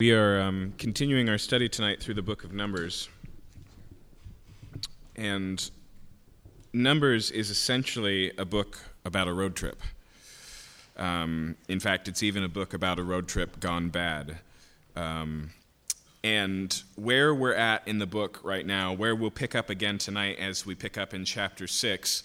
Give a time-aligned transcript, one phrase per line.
[0.00, 3.10] We are um, continuing our study tonight through the book of Numbers.
[5.14, 5.70] And
[6.72, 9.78] Numbers is essentially a book about a road trip.
[10.96, 14.38] Um, in fact, it's even a book about a road trip gone bad.
[14.96, 15.50] Um,
[16.24, 20.38] and where we're at in the book right now, where we'll pick up again tonight
[20.38, 22.22] as we pick up in chapter 6,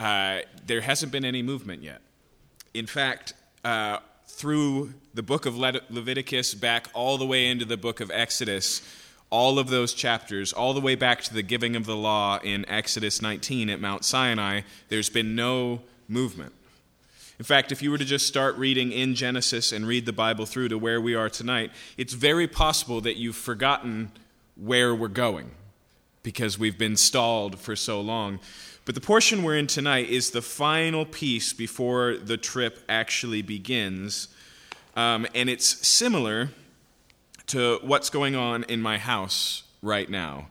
[0.00, 2.00] uh, there hasn't been any movement yet.
[2.74, 3.32] In fact,
[3.64, 3.98] uh,
[4.36, 8.82] through the book of Le- Leviticus back all the way into the book of Exodus,
[9.30, 12.68] all of those chapters, all the way back to the giving of the law in
[12.68, 14.60] Exodus 19 at Mount Sinai,
[14.90, 16.52] there's been no movement.
[17.38, 20.44] In fact, if you were to just start reading in Genesis and read the Bible
[20.44, 24.12] through to where we are tonight, it's very possible that you've forgotten
[24.54, 25.50] where we're going
[26.22, 28.38] because we've been stalled for so long.
[28.86, 34.28] But the portion we're in tonight is the final piece before the trip actually begins.
[34.96, 36.50] Um, and it's similar
[37.48, 40.48] to what's going on in my house right now.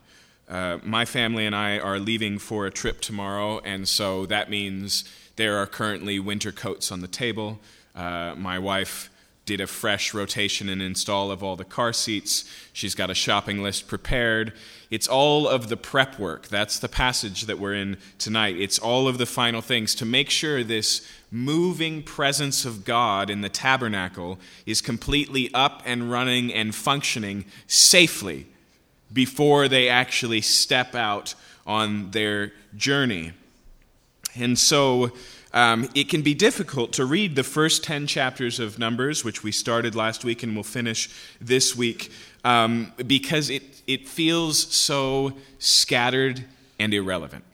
[0.48, 5.04] Uh, my family and I are leaving for a trip tomorrow, and so that means
[5.34, 7.58] there are currently winter coats on the table.
[7.94, 9.10] Uh, my wife
[9.46, 12.44] did a fresh rotation and install of all the car seats.
[12.72, 14.52] She's got a shopping list prepared.
[14.90, 16.48] It's all of the prep work.
[16.48, 18.56] That's the passage that we're in tonight.
[18.56, 23.40] It's all of the final things to make sure this moving presence of God in
[23.40, 28.46] the tabernacle is completely up and running and functioning safely
[29.12, 31.34] before they actually step out
[31.66, 33.32] on their journey.
[34.34, 35.12] And so,
[35.52, 39.52] um, it can be difficult to read the first 10 chapters of Numbers, which we
[39.52, 41.08] started last week and will finish
[41.40, 42.10] this week,
[42.44, 46.44] um, because it, it feels so scattered
[46.78, 47.44] and irrelevant.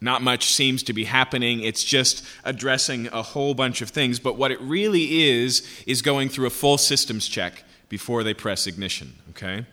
[0.00, 1.60] Not much seems to be happening.
[1.60, 4.18] It's just addressing a whole bunch of things.
[4.18, 8.66] But what it really is, is going through a full systems check before they press
[8.66, 9.12] ignition.
[9.30, 9.64] Okay?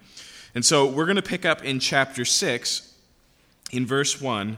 [0.53, 2.93] And so we're going to pick up in chapter 6,
[3.71, 4.57] in verse 1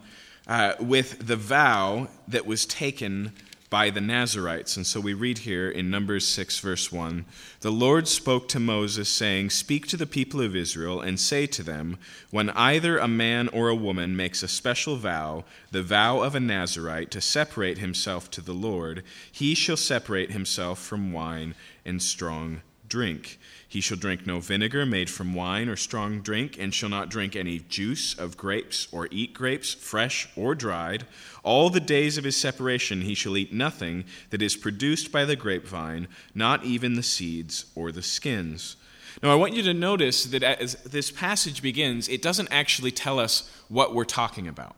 [0.52, 3.31] uh, with the vow that was taken
[3.70, 4.75] by the Nazarites.
[4.75, 7.24] And so we read here in Numbers 6, verse 1
[7.62, 11.64] The Lord spoke to Moses, saying, Speak to the people of Israel, and say to
[11.64, 11.98] them,
[12.31, 16.42] When either a man or a woman makes a special vow, the vow of a
[16.42, 21.56] Nazarite, to separate himself to the Lord, he shall separate himself from wine
[21.86, 23.40] and strong drink.
[23.72, 27.38] He shall drink no vinegar made from wine or strong drink, and shall not drink
[27.38, 31.06] any juice of grapes, or eat grapes, fresh or dried.
[31.42, 35.38] All the days of his separation he shall eat nothing that is produced by the
[35.38, 38.76] grapevine, not even the seeds or the skins.
[39.24, 43.20] Now, I want you to notice that as this passage begins, it doesn't actually tell
[43.20, 44.76] us what we're talking about.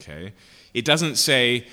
[0.00, 0.32] Okay?
[0.74, 1.68] It doesn't say,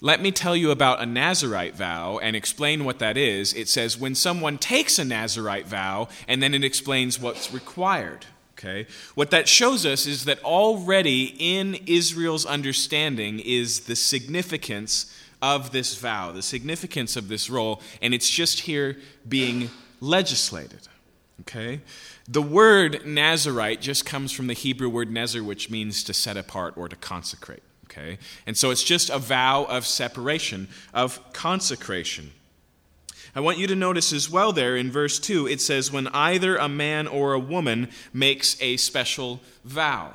[0.00, 3.52] let me tell you about a Nazarite vow and explain what that is.
[3.52, 8.26] It says when someone takes a Nazarite vow, and then it explains what's required.
[8.58, 8.86] Okay?
[9.14, 15.94] What that shows us is that already in Israel's understanding is the significance of this
[15.96, 20.88] vow, the significance of this role, and it's just here being legislated.
[21.42, 21.80] Okay?
[22.28, 26.74] The word Nazarite just comes from the Hebrew word nezer, which means to set apart
[26.76, 27.62] or to consecrate.
[27.90, 28.18] Okay?
[28.46, 32.30] And so it's just a vow of separation, of consecration.
[33.34, 36.56] I want you to notice as well there in verse 2, it says, when either
[36.56, 40.14] a man or a woman makes a special vow.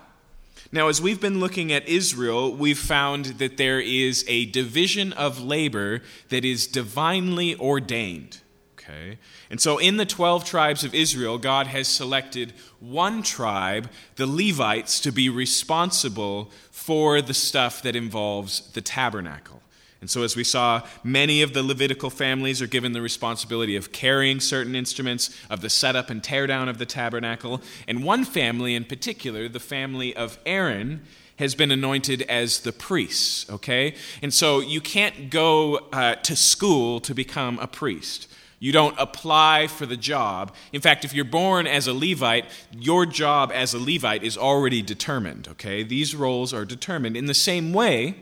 [0.71, 5.41] Now, as we've been looking at Israel, we've found that there is a division of
[5.41, 8.41] labor that is divinely ordained.
[8.87, 9.17] Okay?
[9.49, 14.99] And so in the 12 tribes of Israel, God has selected one tribe, the Levites,
[15.01, 19.61] to be responsible for the stuff that involves the tabernacle.
[20.01, 23.91] And so, as we saw, many of the Levitical families are given the responsibility of
[23.91, 27.61] carrying certain instruments, of the setup and teardown of the tabernacle.
[27.87, 31.01] And one family in particular, the family of Aaron,
[31.37, 33.95] has been anointed as the priests, okay?
[34.21, 38.27] And so you can't go uh, to school to become a priest.
[38.59, 40.53] You don't apply for the job.
[40.71, 44.81] In fact, if you're born as a Levite, your job as a Levite is already
[44.81, 45.83] determined, okay?
[45.83, 47.17] These roles are determined.
[47.17, 48.15] In the same way,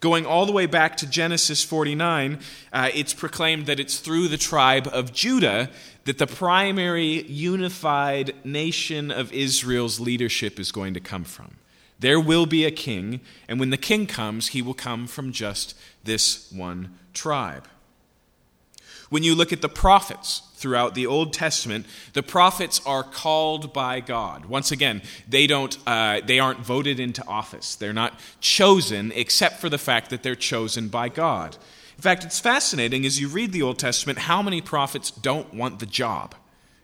[0.00, 2.38] going all the way back to Genesis 49,
[2.72, 5.70] uh, it's proclaimed that it's through the tribe of Judah
[6.04, 11.56] that the primary unified nation of Israel's leadership is going to come from.
[12.00, 15.74] There will be a king, and when the king comes, he will come from just
[16.04, 17.66] this one tribe.
[19.14, 24.00] When you look at the prophets throughout the Old Testament, the prophets are called by
[24.00, 24.46] God.
[24.46, 29.68] Once again, they, don't, uh, they aren't voted into office, they're not chosen except for
[29.68, 31.56] the fact that they're chosen by God.
[31.96, 35.78] In fact, it's fascinating as you read the Old Testament how many prophets don't want
[35.78, 36.34] the job.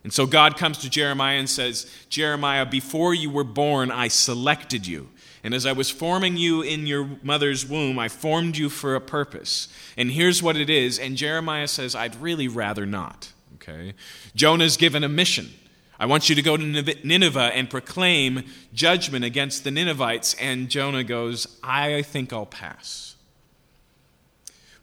[0.04, 4.86] And so God comes to Jeremiah and says, Jeremiah, before you were born, I selected
[4.86, 5.08] you.
[5.42, 9.00] And as I was forming you in your mother's womb, I formed you for a
[9.00, 9.69] purpose.
[9.96, 10.98] And here's what it is.
[10.98, 13.32] And Jeremiah says, I'd really rather not.
[13.54, 13.94] Okay?
[14.34, 15.50] Jonah's given a mission.
[15.98, 20.34] I want you to go to Nineveh and proclaim judgment against the Ninevites.
[20.34, 23.16] And Jonah goes, I think I'll pass.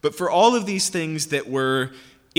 [0.01, 1.91] But for all of these things that were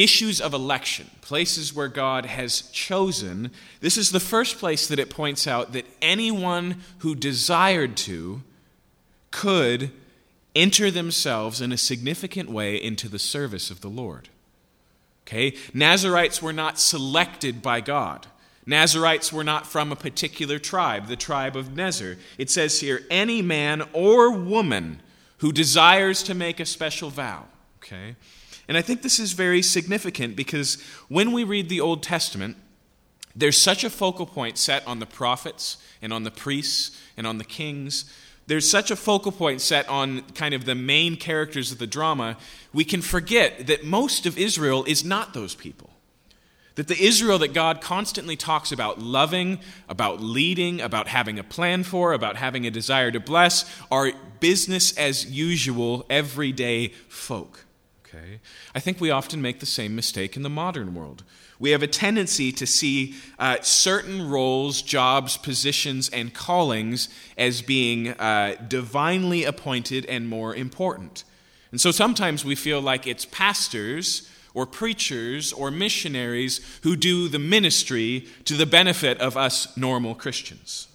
[0.02, 3.50] issues of election, places where God has chosen,
[3.80, 8.42] this is the first place that it points out that anyone who desired to
[9.30, 9.90] could
[10.54, 14.28] enter themselves in a significant way into the service of the Lord.
[15.26, 15.54] Okay?
[15.74, 18.26] Nazarites were not selected by God.
[18.66, 22.18] Nazarites were not from a particular tribe, the tribe of Nezer.
[22.38, 25.00] It says here, any man or woman
[25.38, 27.46] who desires to make a special vow.
[27.78, 28.16] Okay?
[28.68, 32.58] And I think this is very significant because when we read the Old Testament,
[33.34, 37.38] there's such a focal point set on the prophets and on the priests and on
[37.38, 38.04] the kings.
[38.46, 42.36] There's such a focal point set on kind of the main characters of the drama,
[42.72, 45.90] we can forget that most of Israel is not those people.
[46.74, 51.82] That the Israel that God constantly talks about loving, about leading, about having a plan
[51.82, 57.64] for, about having a desire to bless, are business as usual, everyday folk.
[58.18, 58.40] Okay?
[58.74, 61.24] I think we often make the same mistake in the modern world.
[61.58, 68.08] We have a tendency to see uh, certain roles, jobs, positions, and callings as being
[68.10, 71.24] uh, divinely appointed and more important.
[71.70, 77.38] And so sometimes we feel like it's pastors or preachers or missionaries who do the
[77.38, 80.87] ministry to the benefit of us normal Christians.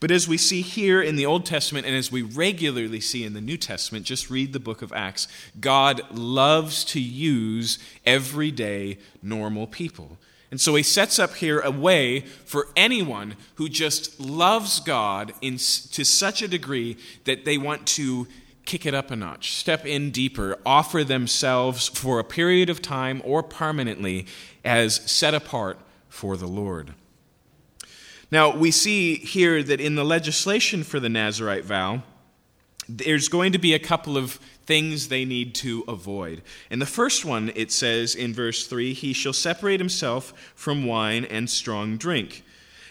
[0.00, 3.34] But as we see here in the Old Testament and as we regularly see in
[3.34, 5.28] the New Testament, just read the book of Acts,
[5.60, 10.16] God loves to use everyday normal people.
[10.50, 15.54] And so he sets up here a way for anyone who just loves God in,
[15.54, 18.26] to such a degree that they want to
[18.64, 23.20] kick it up a notch, step in deeper, offer themselves for a period of time
[23.24, 24.26] or permanently
[24.64, 26.94] as set apart for the Lord.
[28.30, 32.02] Now, we see here that in the legislation for the Nazarite vow,
[32.88, 34.34] there's going to be a couple of
[34.64, 36.42] things they need to avoid.
[36.70, 41.24] And the first one, it says in verse 3 He shall separate himself from wine
[41.24, 42.44] and strong drink.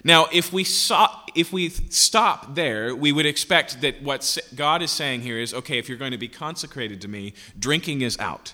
[0.03, 4.91] Now, if we, saw, if we stop there, we would expect that what God is
[4.91, 8.53] saying here is okay, if you're going to be consecrated to me, drinking is out.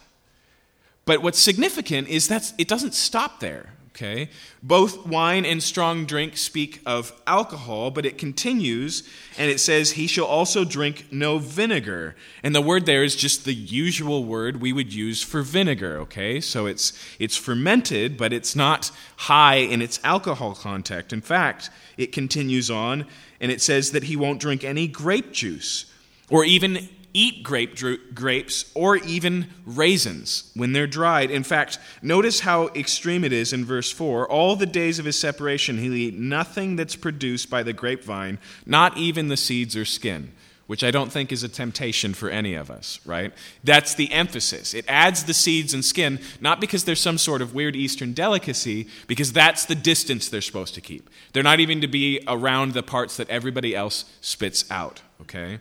[1.06, 3.74] But what's significant is that it doesn't stop there.
[3.96, 4.30] Okay?
[4.62, 9.08] Both wine and strong drink speak of alcohol, but it continues
[9.38, 12.18] and it says, He shall also drink no vinegar.
[12.44, 16.42] And the word there is just the usual word we would use for vinegar, okay?
[16.42, 21.14] So it's, it's fermented, but it's not high in its alcohol content.
[21.14, 23.06] In fact, it continues on
[23.40, 25.86] and it says that he won't drink any grape juice
[26.30, 27.80] or even eat grape
[28.14, 31.32] grapes or even raisins when they're dried.
[31.32, 34.30] In fact, notice how extreme it is in verse 4.
[34.30, 38.98] All the days of his separation, he'll eat nothing that's produced by the grapevine, not
[38.98, 40.34] even the seeds or skin.
[40.68, 43.32] Which I don't think is a temptation for any of us, right?
[43.64, 44.74] That's the emphasis.
[44.74, 48.88] It adds the seeds and skin, not because there's some sort of weird Eastern delicacy,
[49.06, 51.08] because that's the distance they're supposed to keep.
[51.34, 55.60] They're not even to be around the parts that everybody else spits out, okay?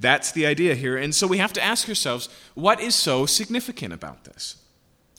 [0.00, 0.96] That's the idea here.
[0.96, 4.56] And so we have to ask ourselves what is so significant about this?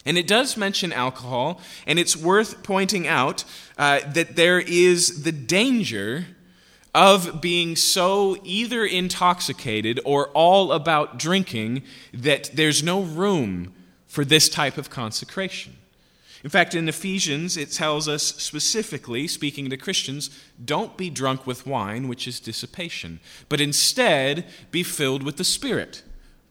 [0.06, 3.44] And it does mention alcohol, and it's worth pointing out
[3.78, 6.28] uh, that there is the danger
[6.94, 13.74] of being so either intoxicated or all about drinking that there's no room
[14.08, 15.76] for this type of consecration.
[16.46, 20.30] In fact, in Ephesians, it tells us specifically, speaking to Christians,
[20.64, 26.04] don't be drunk with wine, which is dissipation, but instead be filled with the Spirit.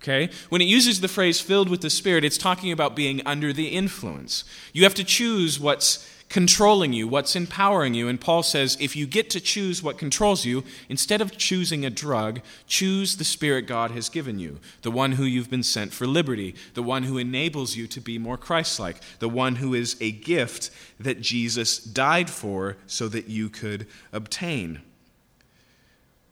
[0.02, 0.30] Okay?
[0.48, 3.68] When it uses the phrase filled with the Spirit, it's talking about being under the
[3.68, 4.42] influence.
[4.72, 8.08] You have to choose what's controlling you, what's empowering you.
[8.08, 11.90] And Paul says if you get to choose what controls you, instead of choosing a
[11.90, 16.08] drug, choose the Spirit God has given you, the one who you've been sent for
[16.08, 19.96] liberty, the one who enables you to be more Christ like, the one who is
[20.00, 24.82] a gift that Jesus died for so that you could obtain.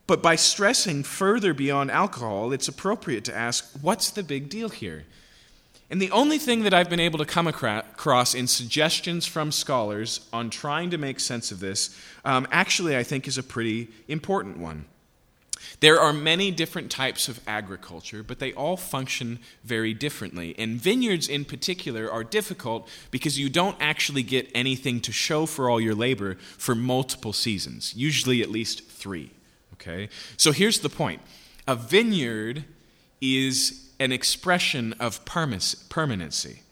[0.09, 5.05] But by stressing further beyond alcohol, it's appropriate to ask what's the big deal here?
[5.93, 10.27] And the only thing that I've been able to come across in suggestions from scholars
[10.33, 11.95] on trying to make sense of this,
[12.25, 14.87] um, actually, I think is a pretty important one.
[15.81, 20.55] There are many different types of agriculture, but they all function very differently.
[20.57, 25.69] And vineyards in particular are difficult because you don't actually get anything to show for
[25.69, 29.31] all your labor for multiple seasons, usually at least three.
[29.75, 30.09] Okay?
[30.39, 31.21] So here's the point
[31.69, 32.65] a vineyard
[33.21, 36.63] is an expression of permanency.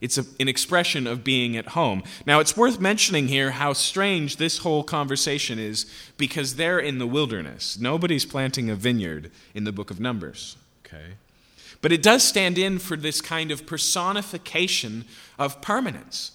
[0.00, 2.04] It's a, an expression of being at home.
[2.26, 7.06] Now, it's worth mentioning here how strange this whole conversation is because they're in the
[7.06, 7.78] wilderness.
[7.78, 10.56] Nobody's planting a vineyard in the book of Numbers.
[10.86, 11.14] Okay?
[11.82, 15.06] But it does stand in for this kind of personification
[15.38, 16.32] of permanence.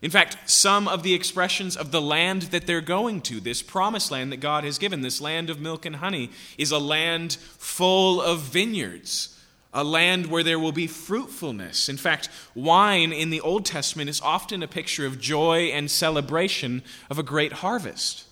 [0.00, 4.10] In fact, some of the expressions of the land that they're going to, this promised
[4.10, 8.20] land that God has given, this land of milk and honey, is a land full
[8.20, 9.31] of vineyards
[9.72, 11.88] a land where there will be fruitfulness.
[11.88, 16.82] In fact, wine in the Old Testament is often a picture of joy and celebration
[17.08, 18.24] of a great harvest.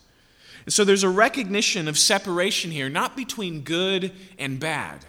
[0.68, 5.06] so there's a recognition of separation here, not between good and bad,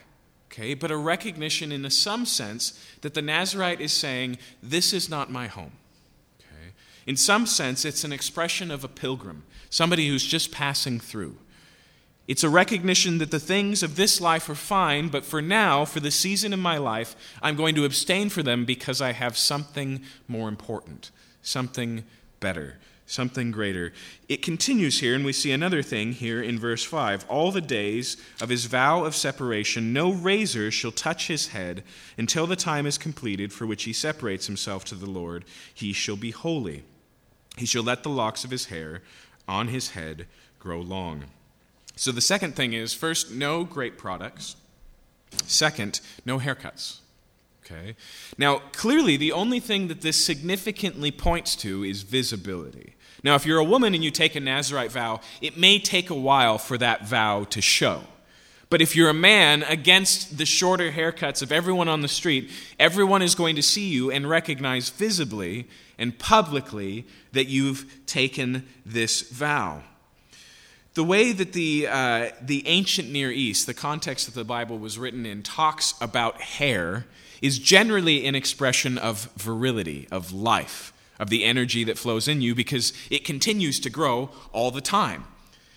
[0.50, 5.30] okay, but a recognition in some sense that the Nazarite is saying, This is not
[5.30, 5.74] my home.
[6.40, 6.72] Okay?
[7.06, 11.36] In some sense, it's an expression of a pilgrim, somebody who's just passing through.
[12.32, 16.00] It's a recognition that the things of this life are fine, but for now, for
[16.00, 20.02] the season in my life, I'm going to abstain for them because I have something
[20.30, 21.12] more important,
[21.42, 22.06] something
[22.40, 23.92] better, something greater.
[24.30, 27.26] It continues here, and we see another thing here in verse 5.
[27.28, 31.84] All the days of his vow of separation, no razor shall touch his head
[32.18, 35.44] until the time is completed for which he separates himself to the Lord.
[35.74, 36.86] He shall be holy.
[37.58, 39.02] He shall let the locks of his hair
[39.50, 40.28] on his head
[40.60, 41.26] grow long.
[41.96, 44.56] So the second thing is first, no grape products.
[45.46, 47.00] Second, no haircuts.
[47.66, 47.96] Okay?
[48.38, 52.96] Now, clearly, the only thing that this significantly points to is visibility.
[53.24, 56.16] Now, if you're a woman and you take a Nazarite vow, it may take a
[56.16, 58.02] while for that vow to show.
[58.70, 63.22] But if you're a man, against the shorter haircuts of everyone on the street, everyone
[63.22, 65.68] is going to see you and recognize visibly
[65.98, 69.84] and publicly that you've taken this vow.
[70.94, 74.98] The way that the, uh, the ancient Near East, the context that the Bible was
[74.98, 77.06] written in, talks about hair
[77.42, 82.54] is generally an expression of virility, of life, of the energy that flows in you
[82.54, 85.24] because it continues to grow all the time.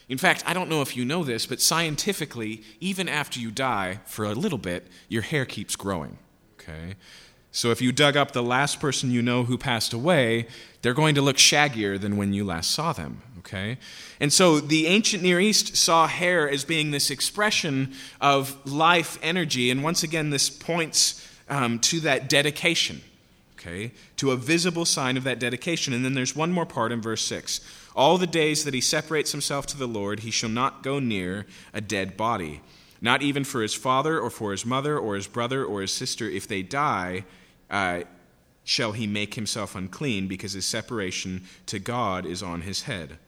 [0.08, 4.00] In fact, I don't know if you know this, but scientifically, even after you die
[4.04, 6.18] for a little bit, your hair keeps growing.
[6.54, 6.96] Okay?
[7.54, 10.48] So if you dug up the last person you know who passed away,
[10.82, 13.78] they're going to look shaggier than when you last saw them okay?
[14.20, 19.70] And so the ancient Near East saw hair as being this expression of life energy,
[19.70, 23.02] and once again, this points um, to that dedication,
[23.58, 23.92] okay?
[24.16, 25.92] To a visible sign of that dedication.
[25.92, 27.60] And then there's one more part in verse 6.
[27.94, 31.46] All the days that he separates himself to the Lord, he shall not go near
[31.72, 32.60] a dead body,
[33.00, 36.28] not even for his father or for his mother or his brother or his sister.
[36.28, 37.24] If they die,
[37.70, 38.02] uh,
[38.64, 43.18] shall he make himself unclean, because his separation to God is on his head.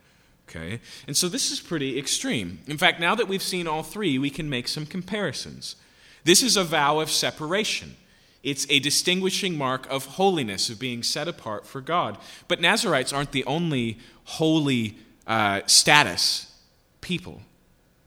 [0.49, 0.81] Okay?
[1.07, 2.61] And so this is pretty extreme.
[2.67, 5.77] In fact, now that we've seen all three, we can make some comparisons.
[6.25, 7.97] This is a vow of separation.
[8.43, 12.17] It's a distinguishing mark of holiness, of being set apart for God.
[12.47, 16.55] But Nazarites aren't the only holy uh, status
[17.01, 17.43] people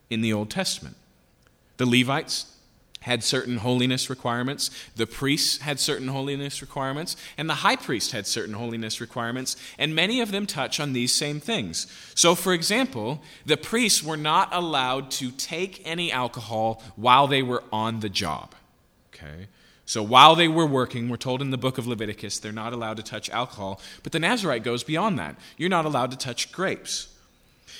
[0.09, 0.95] in the Old Testament.
[1.77, 2.55] The Levites,
[3.01, 8.27] had certain holiness requirements, the priests had certain holiness requirements, and the high priest had
[8.27, 11.87] certain holiness requirements, and many of them touch on these same things.
[12.13, 17.63] So, for example, the priests were not allowed to take any alcohol while they were
[17.71, 18.53] on the job.
[19.13, 19.47] Okay?
[19.85, 22.97] So, while they were working, we're told in the book of Leviticus, they're not allowed
[22.97, 25.35] to touch alcohol, but the Nazarite goes beyond that.
[25.57, 27.07] You're not allowed to touch grapes.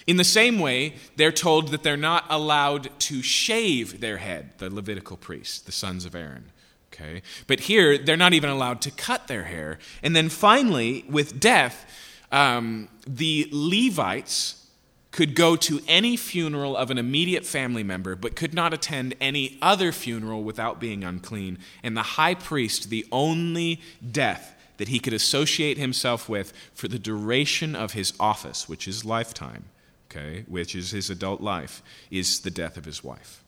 [0.09, 4.73] In the same way, they're told that they're not allowed to shave their head, the
[4.73, 6.45] Levitical priests, the sons of Aaron.
[6.91, 7.21] Okay?
[7.45, 9.77] But here, they're not even allowed to cut their hair.
[10.01, 11.85] And then finally, with death,
[12.31, 14.65] um, the Levites
[15.11, 19.59] could go to any funeral of an immediate family member, but could not attend any
[19.61, 21.59] other funeral without being unclean.
[21.83, 23.79] And the high priest, the only
[24.11, 29.05] death that he could associate himself with for the duration of his office, which is
[29.05, 29.65] lifetime,
[30.09, 33.43] okay, which is his adult life, is the death of his wife.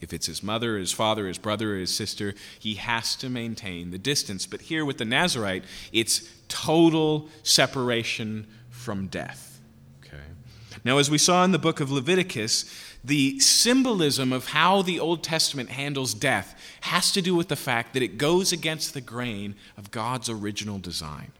[0.00, 3.98] If it's his mother, his father, his brother, his sister, he has to maintain the
[3.98, 4.44] distance.
[4.44, 9.60] But here with the Nazarite, it's total separation from death.
[10.04, 10.22] Okay.
[10.84, 12.64] Now, as we saw in the book of Leviticus,
[13.02, 17.94] the symbolism of how the Old Testament handles death has to do with the fact
[17.94, 21.32] that it goes against the grain of God's original design.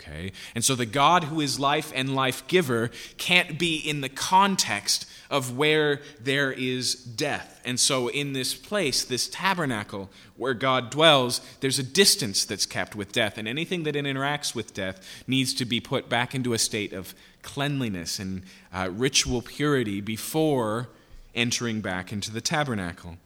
[0.00, 0.32] Okay?
[0.54, 5.06] And so the God who is life and life giver can't be in the context
[5.30, 7.60] of where there is death.
[7.64, 12.96] And so in this place, this tabernacle where God dwells, there's a distance that's kept
[12.96, 13.36] with death.
[13.36, 17.14] And anything that interacts with death needs to be put back into a state of
[17.42, 18.42] cleanliness and
[18.72, 20.88] uh, ritual purity before
[21.34, 23.18] entering back into the tabernacle.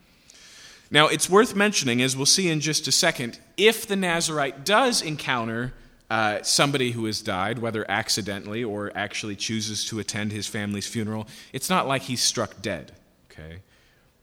[0.90, 5.00] Now, it's worth mentioning, as we'll see in just a second, if the Nazarite does
[5.00, 5.72] encounter
[6.11, 11.26] uh, somebody who has died, whether accidentally or actually chooses to attend his family's funeral,
[11.52, 12.92] it's not like he's struck dead,
[13.30, 13.61] okay?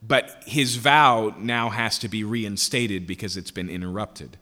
[0.02, 4.38] But his vow now has to be reinstated because it's been interrupted.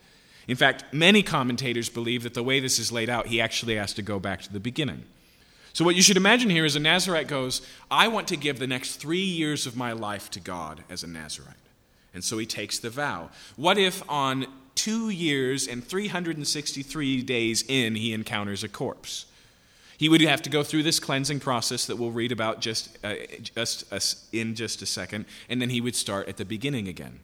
[0.47, 3.93] In fact, many commentators believe that the way this is laid out, he actually has
[3.93, 5.03] to go back to the beginning.
[5.73, 8.67] So, what you should imagine here is a Nazarite goes, I want to give the
[8.67, 11.55] next three years of my life to God as a Nazarite.
[12.13, 13.29] And so he takes the vow.
[13.55, 14.47] What if on
[14.79, 19.25] two years and 363 days in, he encounters a corpse.
[19.97, 23.15] He would have to go through this cleansing process that we'll read about just, uh,
[23.43, 27.19] just in just a second, and then he would start at the beginning again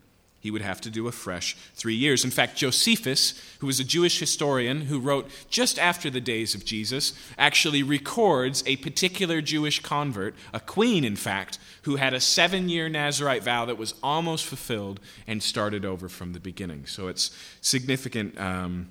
[0.45, 2.23] he would have to do a fresh three years.
[2.23, 6.63] In fact, Josephus, who was a Jewish historian who wrote just after the days of
[6.63, 12.69] Jesus, actually records a particular Jewish convert, a queen, in fact, who had a seven
[12.69, 16.85] year Nazarite vow that was almost fulfilled and started over from the beginning.
[16.85, 18.89] So it's significant um,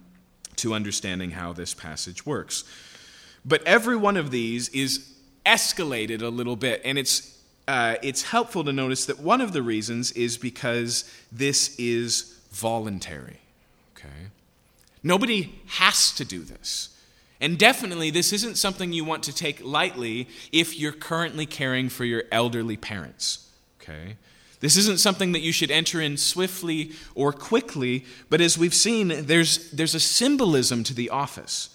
[0.57, 2.65] to understanding how this passage works.
[3.45, 5.09] But every one of these is
[5.47, 9.63] escalated a little bit, and it's uh, it's helpful to notice that one of the
[9.63, 13.41] reasons is because this is voluntary.
[13.97, 14.31] Okay?
[15.03, 16.91] Nobody has to do this.
[17.41, 22.05] And definitely, this isn't something you want to take lightly if you're currently caring for
[22.05, 23.51] your elderly parents.
[23.81, 24.17] Okay?
[24.61, 29.27] This isn't something that you should enter in swiftly or quickly, but as we've seen,
[29.27, 31.74] there's, there's a symbolism to the office.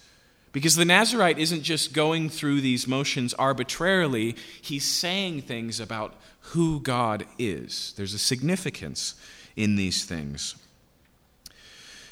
[0.52, 6.80] Because the Nazarite isn't just going through these motions arbitrarily, he's saying things about who
[6.80, 7.94] God is.
[7.96, 9.14] There's a significance
[9.54, 10.56] in these things.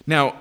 [0.07, 0.41] Now,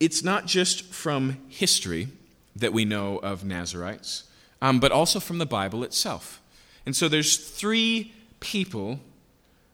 [0.00, 2.08] it's not just from history
[2.56, 4.24] that we know of Nazarites,
[4.60, 6.42] um, but also from the Bible itself.
[6.84, 9.00] And so there's three people,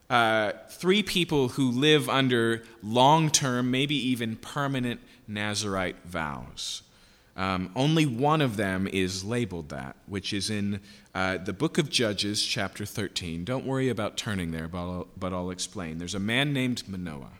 [0.09, 6.83] uh, three people who live under long term, maybe even permanent Nazarite vows.
[7.37, 10.81] Um, only one of them is labeled that, which is in
[11.15, 13.45] uh, the book of Judges, chapter 13.
[13.45, 15.97] Don't worry about turning there, but I'll, but I'll explain.
[15.97, 17.31] There's a man named Manoah.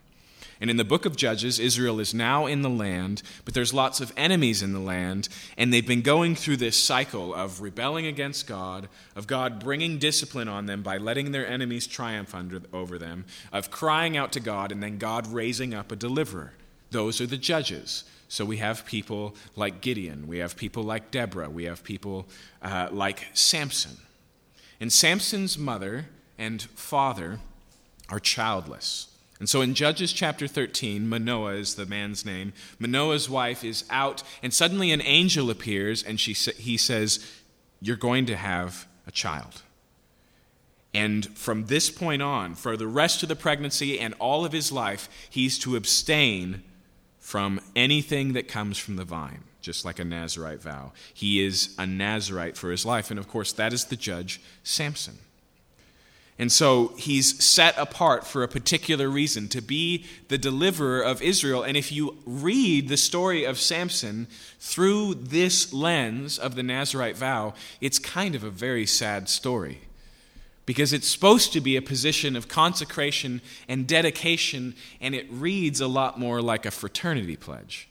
[0.61, 3.99] And in the book of Judges, Israel is now in the land, but there's lots
[3.99, 5.27] of enemies in the land,
[5.57, 10.47] and they've been going through this cycle of rebelling against God, of God bringing discipline
[10.47, 14.71] on them by letting their enemies triumph under, over them, of crying out to God,
[14.71, 16.53] and then God raising up a deliverer.
[16.91, 18.03] Those are the judges.
[18.31, 22.27] So we have people like Gideon, we have people like Deborah, we have people
[22.61, 23.97] uh, like Samson.
[24.79, 26.05] And Samson's mother
[26.37, 27.39] and father
[28.07, 29.09] are childless.
[29.39, 32.53] And so in Judges chapter 13, Manoah is the man's name.
[32.79, 37.29] Manoah's wife is out, and suddenly an angel appears, and she, he says,
[37.81, 39.61] You're going to have a child.
[40.93, 44.71] And from this point on, for the rest of the pregnancy and all of his
[44.71, 46.63] life, he's to abstain
[47.31, 50.91] from anything that comes from the vine, just like a Nazarite vow.
[51.13, 53.09] He is a Nazarite for his life.
[53.09, 55.17] And of course, that is the judge, Samson.
[56.37, 61.63] And so he's set apart for a particular reason to be the deliverer of Israel.
[61.63, 64.27] And if you read the story of Samson
[64.59, 69.79] through this lens of the Nazarite vow, it's kind of a very sad story
[70.65, 75.87] because it's supposed to be a position of consecration and dedication, and it reads a
[75.87, 77.87] lot more like a fraternity pledge.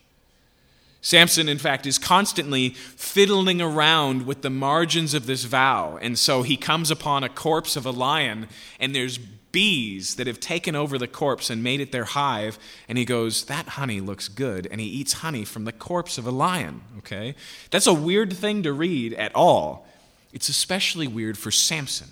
[1.02, 6.42] Samson, in fact, is constantly fiddling around with the margins of this vow, and so
[6.42, 10.96] he comes upon a corpse of a lion, and there's bees that have taken over
[10.98, 14.80] the corpse and made it their hive, and he goes, That honey looks good, and
[14.80, 17.34] he eats honey from the corpse of a lion, okay?
[17.70, 19.86] That's a weird thing to read at all.
[20.32, 22.08] It's especially weird for Samson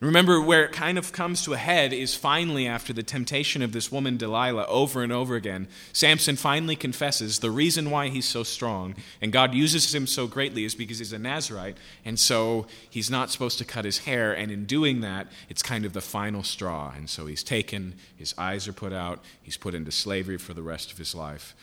[0.00, 3.72] Remember, where it kind of comes to a head is finally after the temptation of
[3.72, 5.68] this woman Delilah over and over again.
[5.94, 10.64] Samson finally confesses the reason why he's so strong and God uses him so greatly
[10.64, 14.34] is because he's a Nazarite, and so he's not supposed to cut his hair.
[14.34, 16.92] And in doing that, it's kind of the final straw.
[16.94, 20.62] And so he's taken, his eyes are put out, he's put into slavery for the
[20.62, 21.54] rest of his life.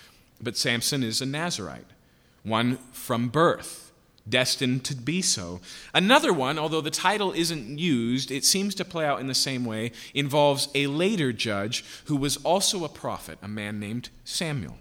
[0.41, 1.85] But Samson is a Nazarite,
[2.43, 3.82] one from birth
[4.27, 5.59] destined to be so.
[5.93, 9.65] Another one, although the title isn't used, it seems to play out in the same
[9.65, 14.77] way, involves a later judge who was also a prophet, a man named Samuel.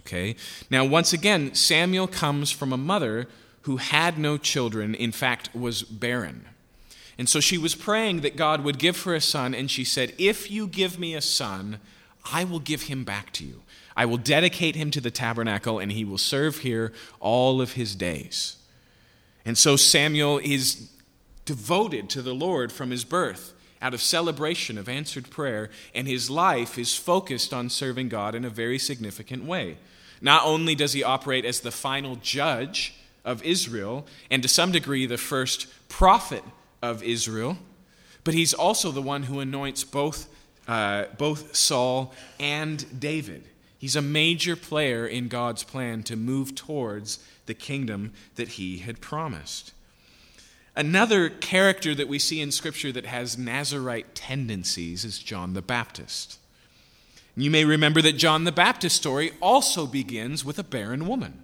[0.00, 0.36] Okay?
[0.70, 3.28] Now, once again, Samuel comes from a mother
[3.62, 6.46] who had no children, in fact, was barren.
[7.18, 10.14] And so she was praying that God would give her a son, and she said,
[10.18, 11.80] If you give me a son,
[12.32, 13.62] I will give him back to you.
[13.96, 17.96] I will dedicate him to the tabernacle, and he will serve here all of his
[17.96, 18.57] days.
[19.48, 20.90] And so Samuel is
[21.46, 26.28] devoted to the Lord from his birth out of celebration of answered prayer, and his
[26.28, 29.78] life is focused on serving God in a very significant way.
[30.20, 35.06] Not only does he operate as the final judge of Israel, and to some degree
[35.06, 36.44] the first prophet
[36.82, 37.56] of Israel,
[38.24, 40.28] but he's also the one who anoints both,
[40.66, 43.44] uh, both Saul and David.
[43.78, 49.00] He's a major player in God's plan to move towards the kingdom that he had
[49.00, 49.72] promised.
[50.76, 56.38] Another character that we see in Scripture that has Nazarite tendencies is John the Baptist.
[57.36, 61.42] You may remember that John the Baptist story also begins with a barren woman,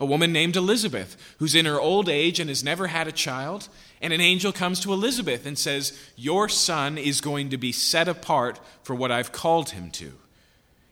[0.00, 3.68] a woman named Elizabeth, who's in her old age and has never had a child.
[4.00, 8.08] And an angel comes to Elizabeth and says, Your son is going to be set
[8.08, 10.12] apart for what I've called him to.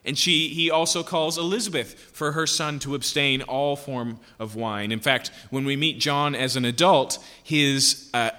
[0.05, 4.93] And she, he also calls Elizabeth for her son to abstain all form of wine.
[4.93, 8.31] In fact, when we meet John as an adult, his uh,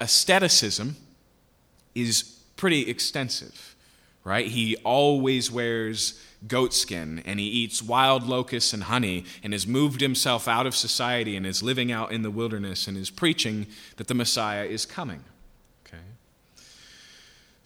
[1.95, 2.23] is
[2.55, 3.75] pretty extensive,
[4.23, 4.47] right?
[4.47, 10.47] He always wears goatskin and he eats wild locusts and honey and has moved himself
[10.47, 13.65] out of society and is living out in the wilderness and is preaching
[13.97, 15.23] that the Messiah is coming.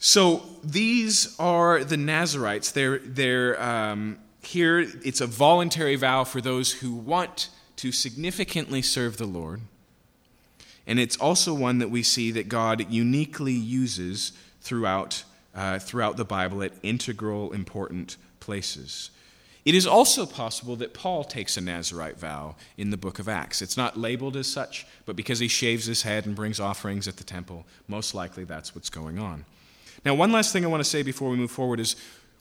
[0.00, 2.72] So these are the Nazarites.
[2.72, 9.18] They're, they're um, here, it's a voluntary vow for those who want to significantly serve
[9.18, 9.60] the Lord.
[10.86, 14.32] And it's also one that we see that God uniquely uses
[14.62, 15.22] throughout,
[15.54, 19.10] uh, throughout the Bible at integral, important places.
[19.66, 23.60] It is also possible that Paul takes a Nazarite vow in the book of Acts.
[23.60, 27.18] It's not labeled as such, but because he shaves his head and brings offerings at
[27.18, 29.44] the temple, most likely that's what's going on.
[30.04, 31.96] Now, one last thing I want to say before we move forward is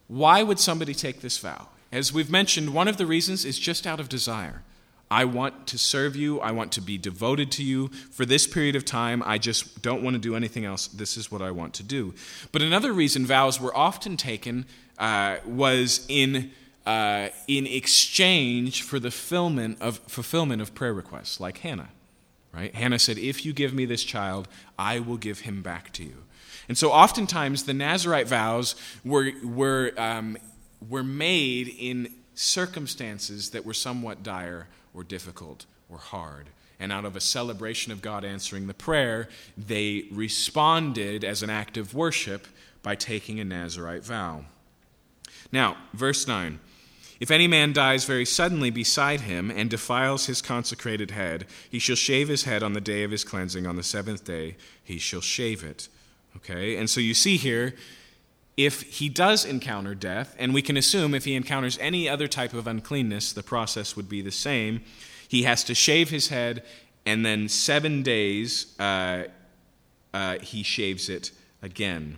[0.07, 1.67] why would somebody take this vow?
[1.91, 4.63] As we've mentioned, one of the reasons is just out of desire.
[5.11, 6.39] I want to serve you.
[6.39, 9.23] I want to be devoted to you for this period of time.
[9.25, 10.87] I just don't want to do anything else.
[10.87, 12.13] This is what I want to do.
[12.51, 14.65] But another reason vows were often taken
[14.99, 16.51] uh, was in,
[16.85, 21.89] uh, in exchange for the fulfillment of, fulfillment of prayer requests, like Hannah.
[22.53, 22.73] Right?
[22.75, 26.23] Hannah said, If you give me this child, I will give him back to you.
[26.69, 30.37] And so oftentimes the Nazarite vows were, were, um,
[30.87, 36.47] were made in circumstances that were somewhat dire or difficult or hard.
[36.79, 39.27] And out of a celebration of God answering the prayer,
[39.57, 42.47] they responded as an act of worship
[42.83, 44.45] by taking a Nazarite vow.
[45.51, 46.59] Now, verse 9.
[47.19, 51.97] If any man dies very suddenly beside him and defiles his consecrated head, he shall
[51.97, 53.67] shave his head on the day of his cleansing.
[53.67, 55.89] On the seventh day he shall shave it.
[56.39, 56.77] Okay?
[56.77, 57.75] And so you see here,
[58.57, 62.53] if he does encounter death, and we can assume if he encounters any other type
[62.53, 64.81] of uncleanness, the process would be the same.
[65.27, 66.63] He has to shave his head,
[67.05, 69.23] and then seven days uh,
[70.13, 72.17] uh, he shaves it again.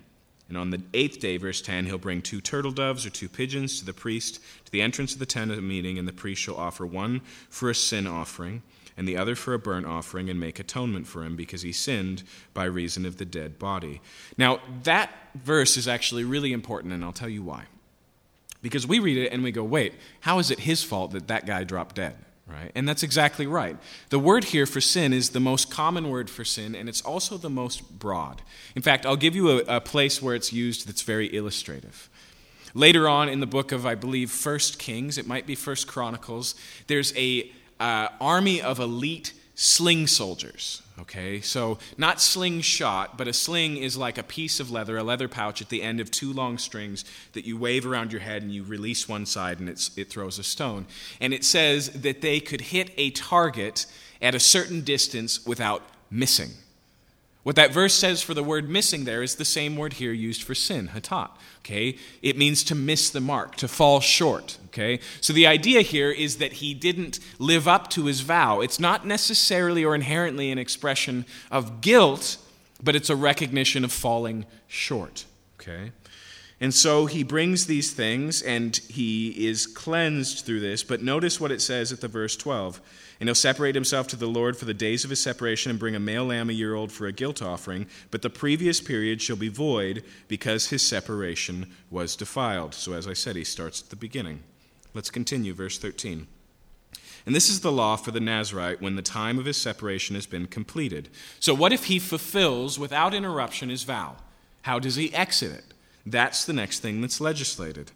[0.49, 3.79] And on the eighth day, verse 10, he'll bring two turtle doves or two pigeons
[3.79, 6.57] to the priest to the entrance of the tent of meeting, and the priest shall
[6.57, 8.63] offer one for a sin offering
[9.01, 12.21] and the other for a burnt offering, and make atonement for him because he sinned
[12.53, 13.99] by reason of the dead body.
[14.37, 17.63] Now, that verse is actually really important, and I'll tell you why.
[18.61, 21.47] Because we read it and we go, wait, how is it his fault that that
[21.47, 22.13] guy dropped dead?
[22.45, 22.71] Right?
[22.75, 23.75] And that's exactly right.
[24.09, 27.39] The word here for sin is the most common word for sin, and it's also
[27.39, 28.43] the most broad.
[28.75, 32.07] In fact, I'll give you a, a place where it's used that's very illustrative.
[32.75, 36.53] Later on in the book of, I believe, First Kings, it might be First Chronicles,
[36.85, 40.81] there's a uh, army of elite sling soldiers.
[40.99, 45.27] Okay, so not slingshot, but a sling is like a piece of leather, a leather
[45.27, 48.53] pouch at the end of two long strings that you wave around your head and
[48.53, 50.85] you release one side and it throws a stone.
[51.19, 53.87] And it says that they could hit a target
[54.21, 56.51] at a certain distance without missing.
[57.43, 60.43] What that verse says for the word missing there is the same word here used
[60.43, 61.31] for sin, hatat.
[61.59, 61.97] Okay?
[62.21, 64.59] It means to miss the mark, to fall short.
[64.67, 64.99] Okay?
[65.21, 68.61] So the idea here is that he didn't live up to his vow.
[68.61, 72.37] It's not necessarily or inherently an expression of guilt,
[72.83, 75.25] but it's a recognition of falling short.
[75.59, 75.91] Okay?
[76.59, 80.83] And so he brings these things and he is cleansed through this.
[80.83, 82.79] But notice what it says at the verse 12.
[83.21, 85.95] And he'll separate himself to the Lord for the days of his separation and bring
[85.95, 87.85] a male lamb a year old for a guilt offering.
[88.09, 92.73] But the previous period shall be void because his separation was defiled.
[92.73, 94.41] So, as I said, he starts at the beginning.
[94.95, 96.25] Let's continue, verse 13.
[97.27, 100.25] And this is the law for the Nazarite when the time of his separation has
[100.25, 101.07] been completed.
[101.39, 104.15] So, what if he fulfills without interruption his vow?
[104.63, 105.75] How does he exit it?
[106.07, 107.91] That's the next thing that's legislated.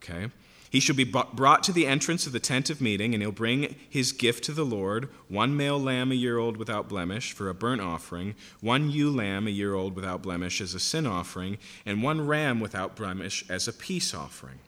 [0.00, 0.28] Okay?
[0.70, 3.74] He shall be brought to the entrance of the tent of meeting, and he'll bring
[3.88, 7.54] his gift to the Lord one male lamb a year old without blemish for a
[7.54, 12.02] burnt offering, one ewe lamb a year old without blemish as a sin offering, and
[12.02, 14.58] one ram without blemish as a peace offering.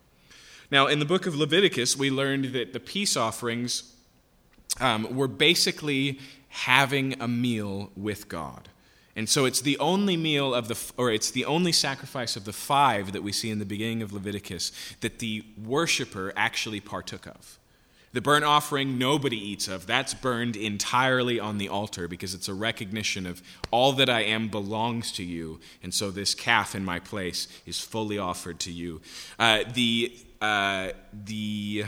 [0.71, 3.95] Now, in the book of Leviticus, we learned that the peace offerings
[4.79, 8.69] um, were basically having a meal with God.
[9.17, 12.53] And so it's the only meal of the, or it's the only sacrifice of the
[12.53, 17.59] five that we see in the beginning of Leviticus that the worshiper actually partook of.
[18.13, 19.87] The burnt offering nobody eats of.
[19.87, 24.49] That's burned entirely on the altar because it's a recognition of all that I am
[24.49, 25.61] belongs to you.
[25.83, 29.01] And so this calf in my place is fully offered to you.
[29.39, 31.85] Uh, the, uh, the,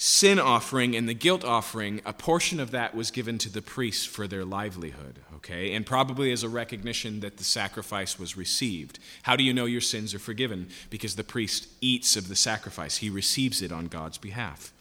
[0.00, 4.06] sin offering and the guilt offering, a portion of that was given to the priests
[4.06, 5.72] for their livelihood, okay?
[5.72, 8.98] And probably as a recognition that the sacrifice was received.
[9.22, 10.68] How do you know your sins are forgiven?
[10.90, 14.72] Because the priest eats of the sacrifice, he receives it on God's behalf.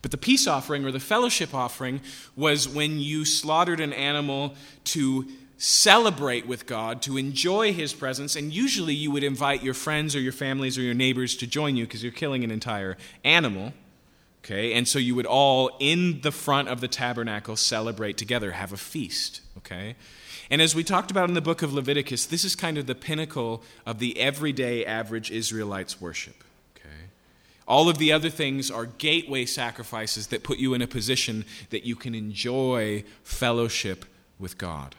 [0.00, 2.00] But the peace offering or the fellowship offering
[2.36, 5.26] was when you slaughtered an animal to
[5.58, 10.20] celebrate with God, to enjoy His presence, and usually you would invite your friends or
[10.20, 13.72] your families or your neighbors to join you because you're killing an entire animal.
[14.44, 18.72] Okay, and so you would all in the front of the tabernacle celebrate together, have
[18.72, 19.40] a feast.
[19.58, 19.96] Okay,
[20.50, 22.94] and as we talked about in the book of Leviticus, this is kind of the
[22.94, 26.44] pinnacle of the everyday average Israelites worship.
[26.76, 26.94] Okay,
[27.66, 31.84] all of the other things are gateway sacrifices that put you in a position that
[31.84, 34.04] you can enjoy fellowship
[34.38, 34.94] with God.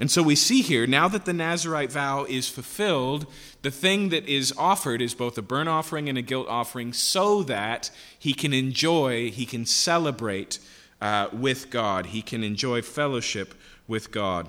[0.00, 3.26] And so we see here, now that the Nazarite vow is fulfilled,
[3.60, 7.42] the thing that is offered is both a burnt offering and a guilt offering so
[7.44, 10.58] that he can enjoy, he can celebrate
[11.00, 13.54] uh, with God, he can enjoy fellowship
[13.86, 14.48] with God.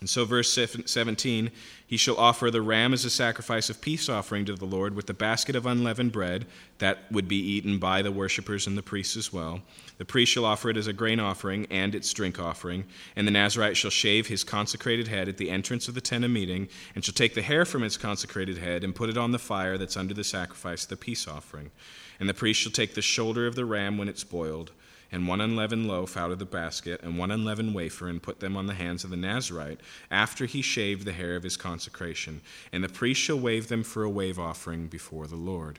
[0.00, 1.50] And so, verse 17
[1.86, 5.06] he shall offer the ram as a sacrifice of peace offering to the Lord with
[5.06, 6.46] the basket of unleavened bread
[6.78, 9.62] that would be eaten by the worshippers and the priests as well.
[9.98, 12.84] The priest shall offer it as a grain offering and its drink offering.
[13.14, 16.30] And the Nazarite shall shave his consecrated head at the entrance of the tent of
[16.30, 19.38] meeting, and shall take the hair from its consecrated head and put it on the
[19.38, 21.70] fire that's under the sacrifice, of the peace offering.
[22.18, 24.72] And the priest shall take the shoulder of the ram when it's boiled
[25.14, 28.56] and one unleavened loaf out of the basket, and one unleavened wafer, and put them
[28.56, 32.40] on the hands of the Nazarite, after he shaved the hair of his consecration.
[32.72, 35.78] And the priest shall wave them for a wave offering before the Lord.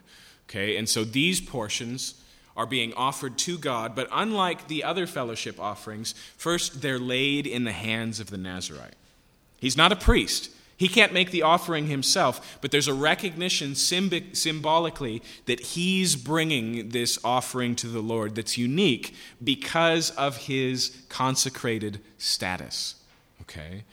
[0.49, 2.21] Okay, and so these portions
[2.55, 7.65] are being offered to God, but unlike the other fellowship offerings, first they're laid in
[7.65, 8.95] the hands of the Nazarite.
[9.57, 10.49] He's not a priest.
[10.77, 17.17] He can't make the offering himself, but there's a recognition symbolically that he's bringing this
[17.23, 22.95] offering to the Lord that's unique because of his consecrated status.
[23.41, 23.83] Okay?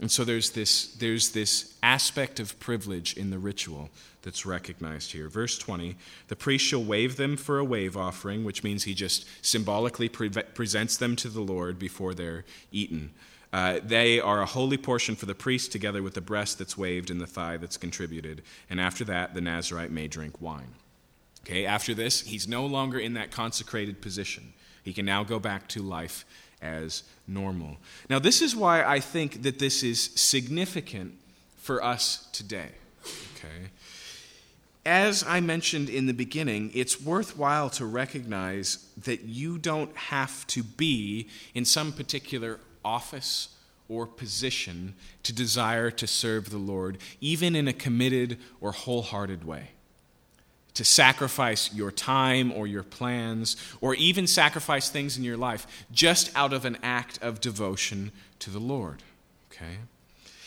[0.00, 3.90] And so there's this, there's this aspect of privilege in the ritual
[4.22, 5.28] that's recognized here.
[5.28, 5.96] Verse 20
[6.28, 10.30] The priest shall wave them for a wave offering, which means he just symbolically pre-
[10.30, 13.10] presents them to the Lord before they're eaten.
[13.52, 17.10] Uh, they are a holy portion for the priest, together with the breast that's waved
[17.10, 18.42] and the thigh that's contributed.
[18.68, 20.74] And after that, the Nazarite may drink wine.
[21.44, 24.52] Okay, after this, he's no longer in that consecrated position.
[24.84, 26.24] He can now go back to life
[26.62, 27.78] as normal.
[28.08, 31.14] Now, this is why I think that this is significant
[31.56, 32.70] for us today.
[33.34, 33.70] Okay?
[34.84, 40.62] As I mentioned in the beginning, it's worthwhile to recognize that you don't have to
[40.62, 43.56] be in some particular office
[43.88, 49.70] or position to desire to serve the Lord, even in a committed or wholehearted way.
[50.74, 56.30] To sacrifice your time or your plans, or even sacrifice things in your life just
[56.36, 59.02] out of an act of devotion to the Lord.
[59.50, 59.78] Okay?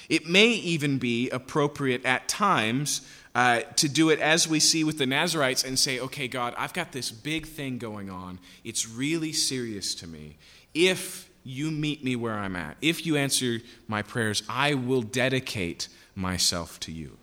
[0.07, 3.01] It may even be appropriate at times
[3.35, 6.73] uh, to do it as we see with the Nazarites and say, okay, God, I've
[6.73, 8.39] got this big thing going on.
[8.63, 10.37] It's really serious to me.
[10.73, 12.77] If you meet me where I'm at.
[12.82, 17.17] If you answer my prayers, I will dedicate myself to you.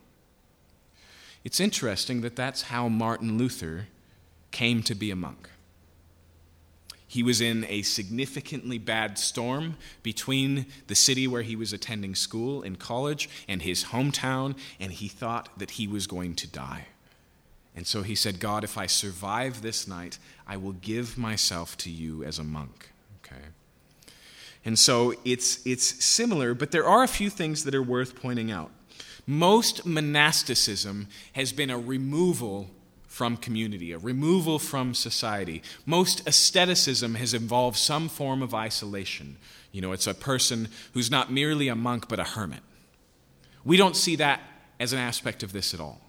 [1.43, 3.87] It's interesting that that's how Martin Luther
[4.51, 5.49] came to be a monk.
[7.07, 12.63] He was in a significantly bad storm between the city where he was attending school
[12.63, 16.87] and college and his hometown, and he thought that he was going to die.
[17.75, 21.91] And so he said, God, if I survive this night, I will give myself to
[21.91, 22.90] you as a monk.
[24.65, 28.51] And so it's, it's similar, but there are a few things that are worth pointing
[28.51, 28.71] out.
[29.27, 32.69] Most monasticism has been a removal
[33.07, 35.63] from community, a removal from society.
[35.87, 39.37] Most asceticism has involved some form of isolation.
[39.73, 42.61] You know, it's a person who's not merely a monk, but a hermit.
[43.65, 44.41] We don't see that
[44.79, 46.01] as an aspect of this at all.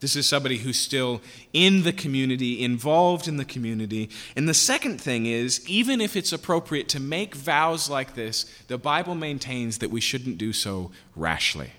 [0.00, 4.10] This is somebody who's still in the community, involved in the community.
[4.36, 8.76] And the second thing is, even if it's appropriate to make vows like this, the
[8.76, 11.70] Bible maintains that we shouldn't do so rashly.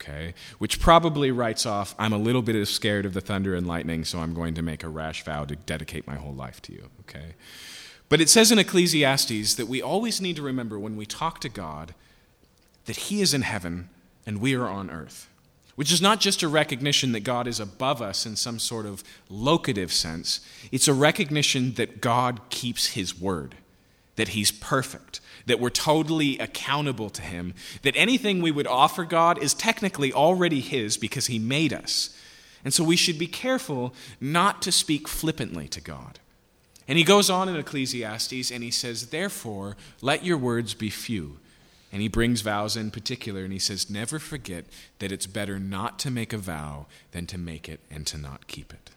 [0.00, 0.32] Okay?
[0.58, 4.20] Which probably writes off, I'm a little bit scared of the thunder and lightning, so
[4.20, 6.88] I'm going to make a rash vow to dedicate my whole life to you.
[7.00, 7.34] Okay?
[8.08, 11.48] But it says in Ecclesiastes that we always need to remember when we talk to
[11.50, 11.94] God
[12.86, 13.90] that He is in heaven
[14.26, 15.28] and we are on earth
[15.74, 19.02] which is not just a recognition that God is above us in some sort of
[19.28, 23.56] locative sense, it's a recognition that God keeps His word,
[24.16, 29.42] that He's perfect, that we're totally accountable to Him, that anything we would offer God
[29.42, 32.16] is technically already His because He made us.
[32.64, 36.18] And so we should be careful not to speak flippantly to God.
[36.86, 41.38] And he goes on in Ecclesiastes and he says, Therefore, let your words be few
[41.94, 44.64] and he brings vows in particular, and he says, Never forget
[44.98, 48.48] that it's better not to make a vow than to make it and to not
[48.48, 48.90] keep it.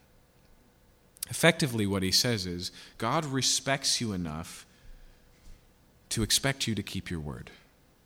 [1.30, 4.66] Effectively, what he says is God respects you enough
[6.10, 7.52] to expect you to keep your word,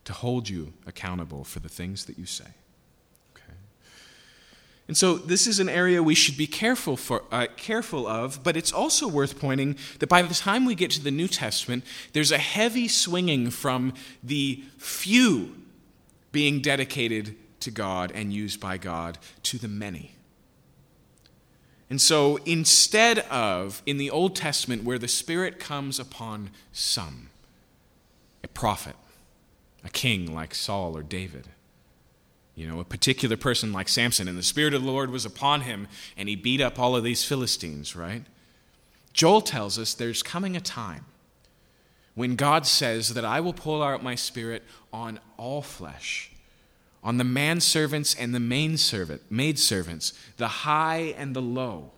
[0.04, 2.50] to hold you accountable for the things that you say.
[4.92, 8.58] And so this is an area we should be careful, for, uh, careful of, but
[8.58, 12.34] it's also worth pointing that by the time we get to the New Testament, there's
[12.34, 15.56] a heavy swinging from the few
[16.34, 20.12] being dedicated to God and used by God to the many.
[21.90, 27.30] And so instead of, in the Old Testament, where the Spirit comes upon some,
[28.44, 28.98] a prophet,
[29.86, 31.48] a king like Saul or David,
[32.56, 35.62] you know, a particular person like Samson, and the Spirit of the Lord was upon
[35.62, 35.88] him,
[36.18, 38.24] and he beat up all of these Philistines, right?
[39.14, 41.06] Joel tells us there's coming a time
[42.16, 46.32] when God says that I will pour out my Spirit on all flesh,
[47.04, 51.92] on the manservants and the maid servant, maidservants, the high and the low.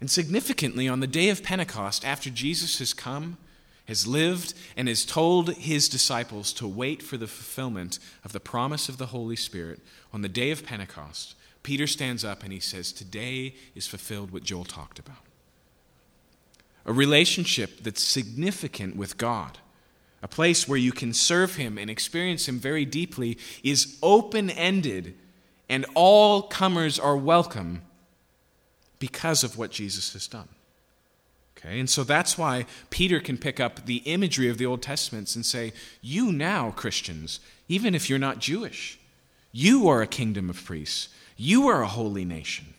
[0.00, 3.38] And significantly, on the day of Pentecost, after Jesus has come,
[3.86, 8.88] has lived and has told his disciples to wait for the fulfillment of the promise
[8.88, 9.80] of the Holy Spirit
[10.12, 14.44] on the day of Pentecost, Peter stands up and he says, Today is fulfilled what
[14.44, 15.16] Joel talked about.
[16.86, 19.58] A relationship that's significant with God,
[20.22, 25.16] a place where you can serve Him and experience Him very deeply, is open ended,
[25.68, 27.82] and all comers are welcome
[28.98, 30.48] because of what Jesus has done.
[31.64, 31.80] Okay?
[31.80, 35.44] And so that's why Peter can pick up the imagery of the Old Testament and
[35.44, 35.72] say,
[36.02, 38.98] You now, Christians, even if you're not Jewish,
[39.52, 42.74] you are a kingdom of priests, you are a holy nation.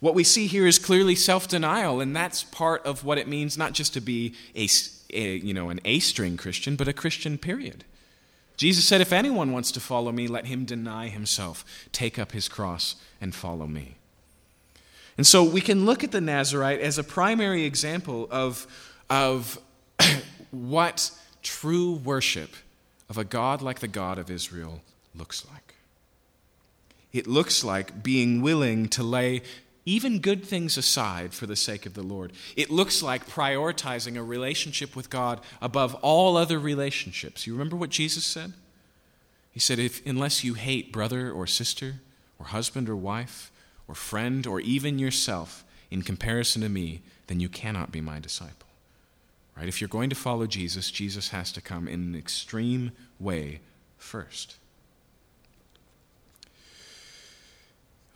[0.00, 3.56] What we see here is clearly self denial, and that's part of what it means
[3.56, 4.68] not just to be a,
[5.12, 7.84] a, you know, an A string Christian, but a Christian, period.
[8.56, 12.48] Jesus said, If anyone wants to follow me, let him deny himself, take up his
[12.48, 13.96] cross, and follow me.
[15.16, 18.66] And so we can look at the Nazarite as a primary example of,
[19.10, 19.58] of
[20.50, 21.10] what
[21.42, 22.50] true worship
[23.10, 24.80] of a God like the God of Israel
[25.14, 25.74] looks like.
[27.12, 29.42] It looks like being willing to lay
[29.84, 32.32] even good things aside for the sake of the Lord.
[32.56, 37.46] It looks like prioritizing a relationship with God above all other relationships.
[37.46, 38.52] You remember what Jesus said?
[39.50, 41.96] He said, if, Unless you hate brother or sister
[42.38, 43.51] or husband or wife,
[43.92, 48.68] or friend or even yourself in comparison to me, then you cannot be my disciple.
[49.54, 49.68] Right?
[49.68, 53.60] If you're going to follow Jesus, Jesus has to come in an extreme way
[53.98, 54.56] first.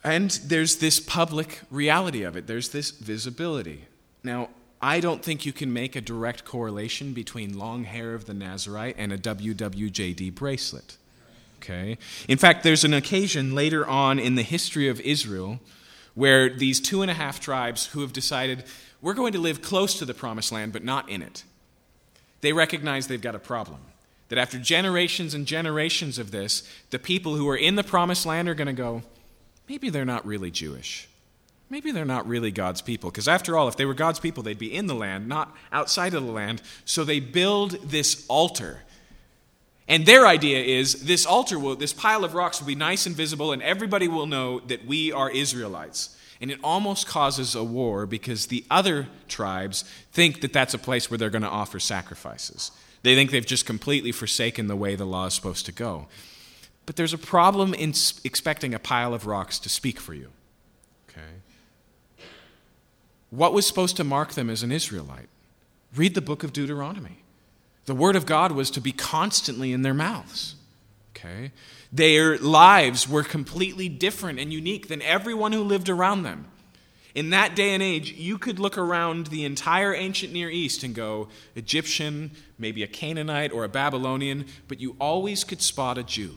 [0.03, 3.85] And there's this public reality of it, there's this visibility.
[4.23, 4.49] Now,
[4.81, 8.95] I don't think you can make a direct correlation between long hair of the Nazarite
[8.97, 10.97] and a WWJD bracelet.
[11.57, 11.97] Okay?
[12.27, 15.59] In fact, there's an occasion later on in the history of Israel
[16.15, 18.63] where these two and a half tribes who have decided
[19.01, 21.43] we're going to live close to the promised land but not in it,
[22.41, 23.79] they recognize they've got a problem.
[24.29, 28.49] That after generations and generations of this, the people who are in the promised land
[28.49, 29.03] are going to go,
[29.69, 31.07] maybe they're not really Jewish.
[31.69, 33.09] Maybe they're not really God's people.
[33.09, 36.13] Because after all, if they were God's people, they'd be in the land, not outside
[36.13, 36.61] of the land.
[36.85, 38.83] So they build this altar
[39.87, 43.15] and their idea is this altar will, this pile of rocks will be nice and
[43.15, 46.15] visible, and everybody will know that we are Israelites.
[46.39, 51.09] And it almost causes a war because the other tribes think that that's a place
[51.09, 52.71] where they're going to offer sacrifices.
[53.01, 56.07] They think they've just completely forsaken the way the law is supposed to go.
[56.85, 60.29] But there's a problem in expecting a pile of rocks to speak for you.
[61.09, 61.21] Okay?
[63.29, 65.29] What was supposed to mark them as an Israelite?
[65.95, 67.23] Read the book of Deuteronomy.
[67.87, 70.55] The word of God was to be constantly in their mouths.
[71.15, 71.51] Okay?
[71.91, 76.45] Their lives were completely different and unique than everyone who lived around them.
[77.15, 80.93] In that day and age, you could look around the entire ancient Near East and
[80.93, 86.35] go Egyptian, maybe a Canaanite or a Babylonian, but you always could spot a Jew.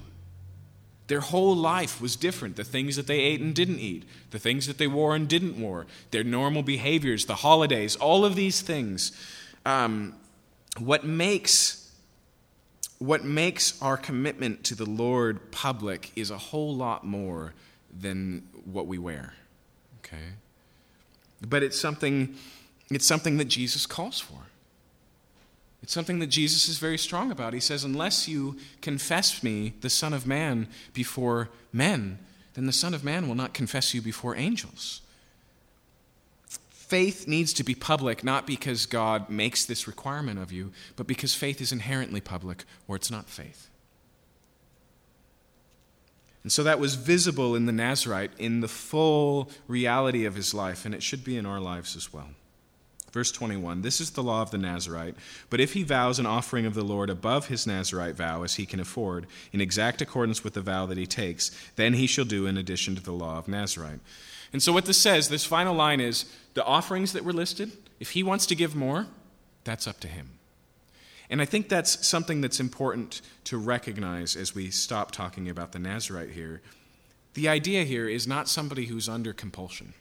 [1.09, 2.55] Their whole life was different.
[2.55, 5.61] The things that they ate and didn't eat, the things that they wore and didn't
[5.61, 9.11] wear, their normal behaviors, the holidays, all of these things.
[9.67, 10.15] Um,
[10.79, 11.77] what makes
[12.99, 17.55] what makes our commitment to the Lord public is a whole lot more
[17.99, 19.33] than what we wear.
[20.05, 20.35] Okay?
[21.41, 22.37] But it's something
[22.91, 24.39] it's something that Jesus calls for.
[25.83, 27.55] It's something that Jesus is very strong about.
[27.55, 32.19] He says, Unless you confess me, the Son of Man, before men,
[32.55, 35.01] then the Son of Man will not confess you before angels.
[36.91, 41.37] Faith needs to be public, not because God makes this requirement of you, but because
[41.37, 43.71] faith is inherently public, or it's not faith.
[46.43, 50.85] And so that was visible in the Nazarite in the full reality of his life,
[50.85, 52.31] and it should be in our lives as well.
[53.13, 55.15] Verse 21 This is the law of the Nazarite.
[55.49, 58.67] But if he vows an offering of the Lord above his Nazarite vow, as he
[58.67, 62.47] can afford, in exact accordance with the vow that he takes, then he shall do
[62.47, 64.01] in addition to the law of Nazarite.
[64.53, 66.25] And so, what this says, this final line is
[66.55, 69.07] the offerings that were listed, if he wants to give more,
[69.65, 70.39] that's up to him.
[71.29, 75.79] And I think that's something that's important to recognize as we stop talking about the
[75.79, 76.61] Nazarite here.
[77.35, 79.95] The idea here is not somebody who's under compulsion.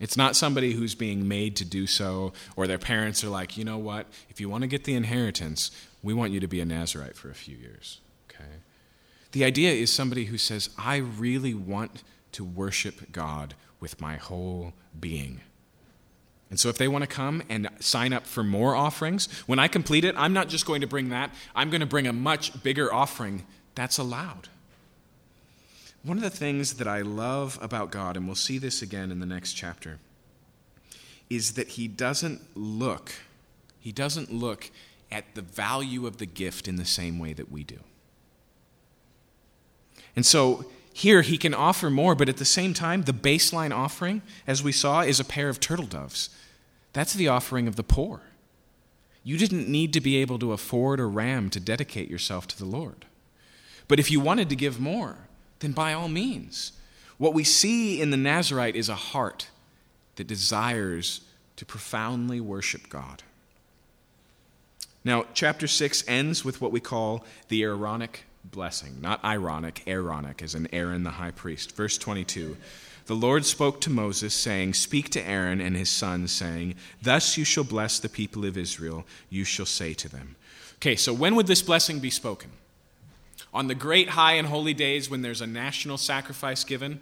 [0.00, 3.64] It's not somebody who's being made to do so, or their parents are like, you
[3.64, 5.70] know what, if you want to get the inheritance,
[6.02, 8.00] we want you to be a Nazarite for a few years.
[8.28, 8.50] Okay?
[9.32, 12.02] The idea is somebody who says, I really want
[12.32, 15.40] to worship God with my whole being.
[16.50, 19.68] And so, if they want to come and sign up for more offerings, when I
[19.68, 22.62] complete it, I'm not just going to bring that, I'm going to bring a much
[22.62, 23.46] bigger offering.
[23.74, 24.48] That's allowed.
[26.02, 29.20] One of the things that I love about God, and we'll see this again in
[29.20, 29.98] the next chapter,
[31.30, 33.12] is that He doesn't look,
[33.80, 34.70] He doesn't look
[35.10, 37.78] at the value of the gift in the same way that we do.
[40.14, 44.22] And so, here he can offer more, but at the same time, the baseline offering,
[44.46, 46.30] as we saw, is a pair of turtle doves.
[46.92, 48.20] That's the offering of the poor.
[49.24, 52.64] You didn't need to be able to afford a ram to dedicate yourself to the
[52.64, 53.06] Lord.
[53.88, 55.28] But if you wanted to give more,
[55.60, 56.72] then by all means.
[57.18, 59.48] What we see in the Nazarite is a heart
[60.16, 61.20] that desires
[61.56, 63.22] to profoundly worship God.
[65.04, 69.00] Now, chapter 6 ends with what we call the Aaronic blessing.
[69.00, 71.74] Not ironic, Aaronic, as in Aaron the high priest.
[71.76, 72.56] Verse 22
[73.06, 77.44] the Lord spoke to Moses, saying, Speak to Aaron and his sons, saying, Thus you
[77.44, 79.04] shall bless the people of Israel.
[79.28, 80.36] You shall say to them.
[80.76, 82.50] Okay, so when would this blessing be spoken?
[83.52, 87.00] On the great high and holy days when there's a national sacrifice given,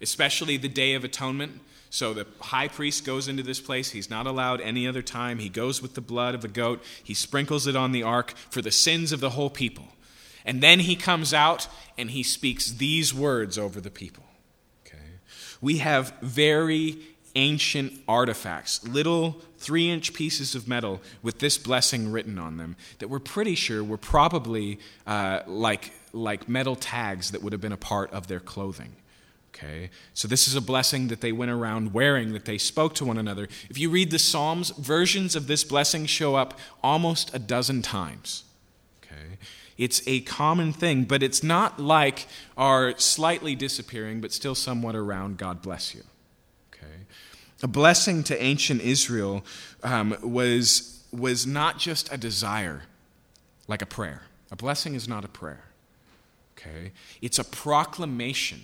[0.00, 1.60] especially the Day of Atonement.
[1.90, 3.90] So the high priest goes into this place.
[3.90, 5.38] He's not allowed any other time.
[5.38, 8.62] He goes with the blood of the goat, he sprinkles it on the ark for
[8.62, 9.88] the sins of the whole people.
[10.44, 14.24] And then he comes out and he speaks these words over the people
[14.86, 14.98] Okay?
[15.60, 16.98] we have very
[17.36, 23.08] ancient artifacts, little three inch pieces of metal with this blessing written on them that
[23.08, 27.76] we're pretty sure were probably uh, like, like metal tags that would have been a
[27.76, 28.94] part of their clothing.
[29.54, 29.90] Okay?
[30.14, 33.18] So, this is a blessing that they went around wearing, that they spoke to one
[33.18, 33.48] another.
[33.70, 38.44] If you read the Psalms, versions of this blessing show up almost a dozen times.
[39.02, 39.38] Okay?
[39.76, 45.36] It's a common thing, but it's not like our slightly disappearing, but still somewhat around,
[45.38, 46.02] God bless you.
[46.72, 47.06] Okay?
[47.62, 49.44] A blessing to ancient Israel
[49.82, 52.82] um, was, was not just a desire,
[53.66, 54.22] like a prayer.
[54.52, 55.64] A blessing is not a prayer.
[56.56, 56.92] Okay?
[57.20, 58.62] It's a proclamation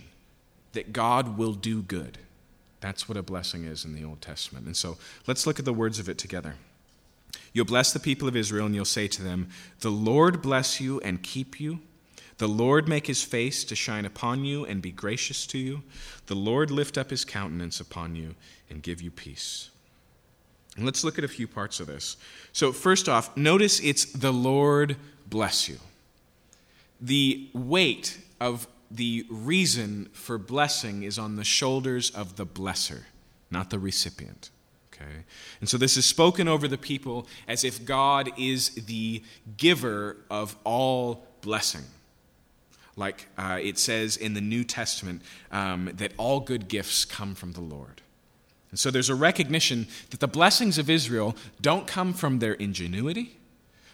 [0.73, 2.19] that God will do good.
[2.81, 4.67] That's what a blessing is in the Old Testament.
[4.67, 4.97] And so
[5.27, 6.55] let's look at the words of it together.
[7.53, 9.49] You'll bless the people of Israel, and you'll say to them,
[9.81, 11.81] The Lord bless you and keep you.
[12.39, 15.83] The Lord make his face to shine upon you and be gracious to you.
[16.27, 18.35] The Lord lift up his countenance upon you
[18.71, 19.69] and give you peace.
[20.77, 22.17] And let's look at a few parts of this.
[22.53, 24.97] So, first off, notice it's the Lord
[25.29, 25.79] bless you.
[27.01, 33.03] The weight of the reason for blessing is on the shoulders of the blesser,
[33.51, 34.51] not the recipient.
[35.01, 35.25] Okay?
[35.61, 39.23] And so this is spoken over the people as if God is the
[39.57, 41.85] giver of all blessing.
[42.97, 47.53] like uh, it says in the New Testament um, that all good gifts come from
[47.53, 48.03] the Lord.
[48.71, 53.39] And so there's a recognition that the blessings of Israel don't come from their ingenuity,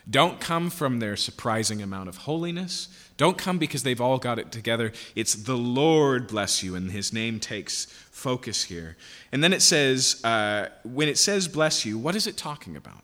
[0.09, 4.53] don't come from their surprising amount of holiness, don't come because they've all got it
[4.53, 4.93] together.
[5.15, 8.97] It's the Lord bless you, and his name takes focus here.
[9.33, 13.03] And then it says, uh, when it says bless you, what is it talking about?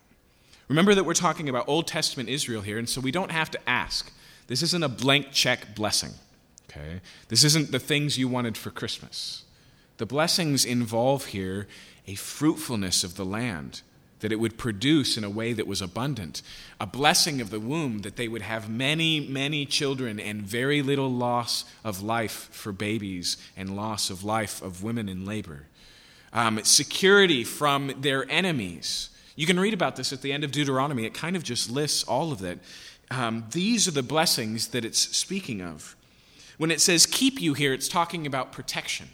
[0.69, 3.69] Remember that we're talking about Old Testament Israel here, and so we don't have to
[3.69, 4.13] ask.
[4.47, 6.13] This isn't a blank check blessing.
[6.71, 7.01] Okay?
[7.29, 9.45] This isn't the things you wanted for Christmas.
[9.99, 11.69] The blessings involve here
[12.07, 13.83] a fruitfulness of the land,
[14.23, 16.43] that it would produce in a way that was abundant,
[16.81, 21.11] a blessing of the womb, that they would have many, many children and very little
[21.11, 25.67] loss of life for babies and loss of life of women in labor,
[26.33, 29.11] um, security from their enemies.
[29.35, 31.05] You can read about this at the end of Deuteronomy.
[31.05, 32.59] It kind of just lists all of that.
[33.11, 35.97] Um, these are the blessings that it's speaking of.
[36.59, 39.09] When it says keep you here, it's talking about protection.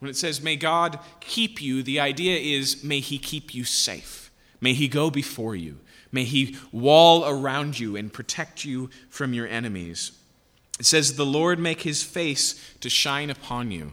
[0.00, 4.31] When it says, may God keep you, the idea is, may He keep you safe.
[4.62, 5.80] May He go before you.
[6.10, 10.12] May He wall around you and protect you from your enemies.
[10.80, 13.92] It says, the Lord make His face to shine upon you.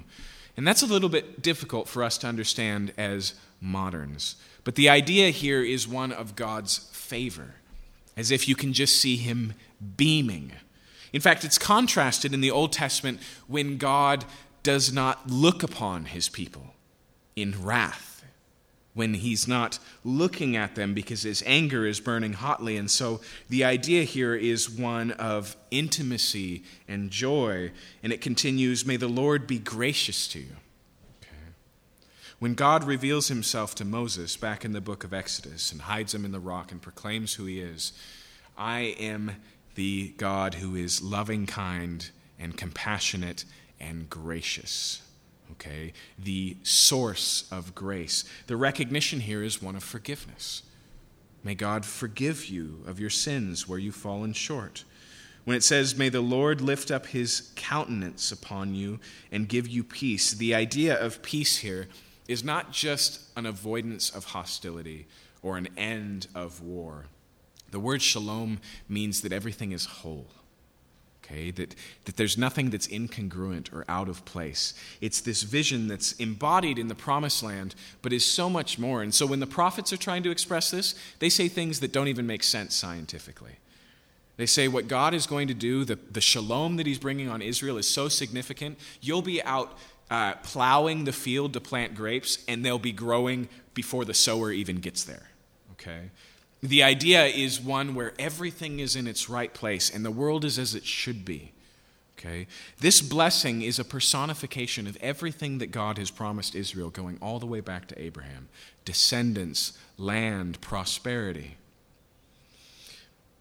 [0.56, 4.38] And that's a little bit difficult for us to understand as moderns.
[4.64, 7.56] But the idea here is one of God's favor,
[8.16, 9.56] as if you can just see Him
[9.98, 10.54] beaming.
[11.12, 14.26] In fact, it's contrasted in the Old Testament when God
[14.62, 16.74] does not look upon his people
[17.36, 18.09] in wrath,
[18.94, 22.76] when he's not looking at them because his anger is burning hotly.
[22.76, 27.72] And so the idea here is one of intimacy and joy.
[28.04, 30.56] And it continues May the Lord be gracious to you.
[32.40, 36.24] When God reveals himself to Moses back in the book of Exodus and hides him
[36.24, 37.92] in the rock and proclaims who he is,
[38.58, 39.36] I am
[39.76, 42.10] the God who is loving, kind,
[42.40, 43.44] and compassionate
[43.78, 45.02] and gracious.
[45.54, 45.94] Okay?
[46.18, 48.24] The source of grace.
[48.48, 50.64] The recognition here is one of forgiveness.
[51.44, 54.84] May God forgive you of your sins where you've fallen short.
[55.46, 59.00] When it says, May the Lord lift up his countenance upon you
[59.32, 61.88] and give you peace, the idea of peace here
[62.28, 65.08] is not just an avoidance of hostility
[65.42, 67.06] or an end of war.
[67.72, 70.28] The word shalom means that everything is whole
[71.30, 71.52] okay?
[71.52, 71.76] That,
[72.06, 74.74] that there's nothing that's incongruent or out of place.
[75.02, 79.02] It's this vision that's embodied in the promised land, but is so much more.
[79.02, 82.08] And so when the prophets are trying to express this, they say things that don't
[82.08, 83.58] even make sense scientifically.
[84.38, 87.42] They say what God is going to do, the, the shalom that he's bringing on
[87.42, 88.80] Israel is so significant.
[89.02, 89.78] You'll be out
[90.10, 94.78] uh, plowing the field to plant grapes, and they'll be growing before the sower even
[94.78, 95.30] gets there.
[95.74, 96.10] Okay?
[96.62, 100.60] The idea is one where everything is in its right place and the world is
[100.60, 101.54] as it should be.
[102.18, 102.48] Okay?
[102.80, 107.46] This blessing is a personification of everything that God has promised Israel going all the
[107.46, 108.50] way back to Abraham
[108.84, 111.56] descendants, land, prosperity.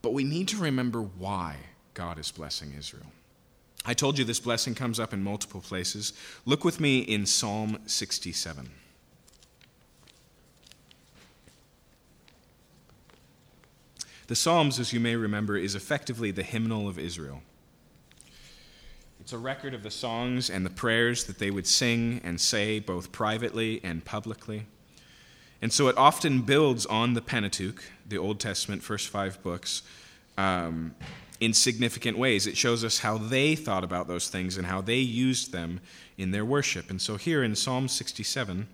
[0.03, 1.57] But we need to remember why
[1.95, 3.07] God is blessing Israel.
[3.85, 6.13] I told you this blessing comes up in multiple places.
[6.45, 8.69] Look with me in Psalm 67.
[14.29, 17.41] The Psalms, as you may remember, is effectively the hymnal of Israel.
[19.21, 22.79] It's a record of the songs and the prayers that they would sing and say
[22.79, 24.67] both privately and publicly.
[25.63, 29.81] And so it often builds on the Pentateuch, the Old Testament, first five books,
[30.37, 30.95] um,
[31.41, 32.47] in significant ways.
[32.47, 35.81] It shows us how they thought about those things and how they used them
[36.19, 36.91] in their worship.
[36.91, 38.69] And so here in Psalm 67,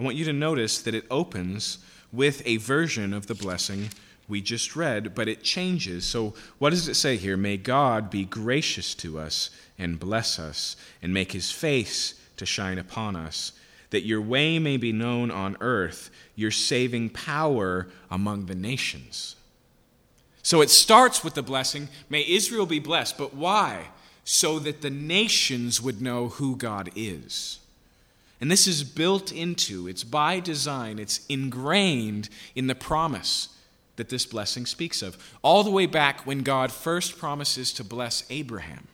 [0.00, 1.78] I want you to notice that it opens
[2.12, 3.90] with a version of the blessing
[4.30, 6.06] we just read, but it changes.
[6.06, 7.36] So, what does it say here?
[7.36, 9.50] May God be gracious to us
[9.80, 13.52] and bless us, and make his face to shine upon us,
[13.88, 19.36] that your way may be known on earth, your saving power among the nations.
[20.42, 23.88] So it starts with the blessing, may Israel be blessed, but why?
[24.24, 27.58] So that the nations would know who God is.
[28.38, 33.48] And this is built into, it's by design, it's ingrained in the promise
[34.00, 35.18] that this blessing speaks of.
[35.42, 38.88] All the way back when God first promises to bless Abraham,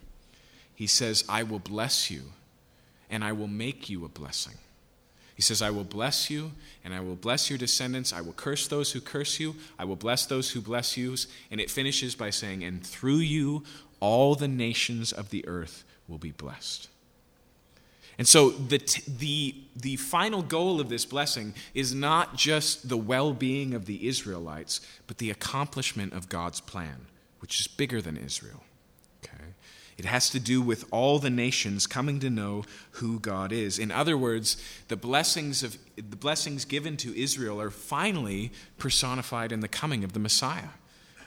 [0.75, 2.23] he says, I will bless you
[3.09, 4.55] and I will make you a blessing.
[5.33, 6.51] He says, I will bless you
[6.83, 8.11] and I will bless your descendants.
[8.11, 9.55] I will curse those who curse you.
[9.79, 11.15] I will bless those who bless you.
[11.49, 13.63] And it finishes by saying, And through you,
[14.01, 16.89] all the nations of the earth will be blessed.
[18.17, 23.33] And so the, the, the final goal of this blessing is not just the well
[23.33, 27.05] being of the Israelites, but the accomplishment of God's plan,
[27.39, 28.63] which is bigger than Israel.
[29.23, 29.53] Okay?
[29.99, 33.77] It has to do with all the nations coming to know who God is.
[33.77, 34.57] In other words,
[34.87, 40.13] the blessings of the blessings given to Israel are finally personified in the coming of
[40.13, 40.69] the Messiah.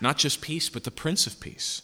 [0.00, 1.82] Not just peace, but the Prince of Peace.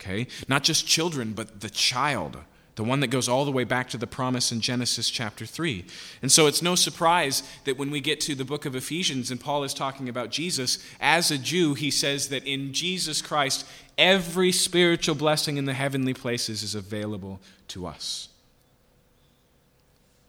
[0.00, 0.28] Okay?
[0.48, 2.38] Not just children, but the child
[2.76, 5.84] the one that goes all the way back to the promise in Genesis chapter 3.
[6.20, 9.40] And so it's no surprise that when we get to the book of Ephesians and
[9.40, 13.66] Paul is talking about Jesus, as a Jew, he says that in Jesus Christ,
[13.96, 18.28] every spiritual blessing in the heavenly places is available to us.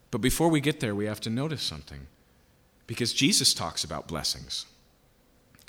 [0.09, 2.07] But before we get there, we have to notice something
[2.87, 4.65] because Jesus talks about blessings.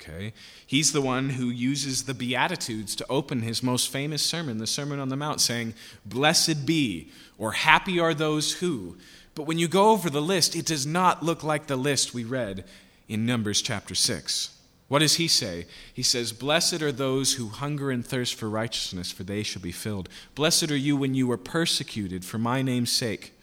[0.01, 0.33] Okay?
[0.65, 4.99] He's the one who uses the Beatitudes to open his most famous sermon, the Sermon
[4.99, 5.73] on the Mount, saying,
[6.05, 8.97] Blessed be, or happy are those who.
[9.35, 12.23] But when you go over the list, it does not look like the list we
[12.23, 12.65] read
[13.07, 14.55] in Numbers chapter 6.
[14.87, 15.67] What does he say?
[15.93, 19.71] He says, Blessed are those who hunger and thirst for righteousness, for they shall be
[19.71, 20.09] filled.
[20.33, 23.33] Blessed are you when you are persecuted for my name's sake.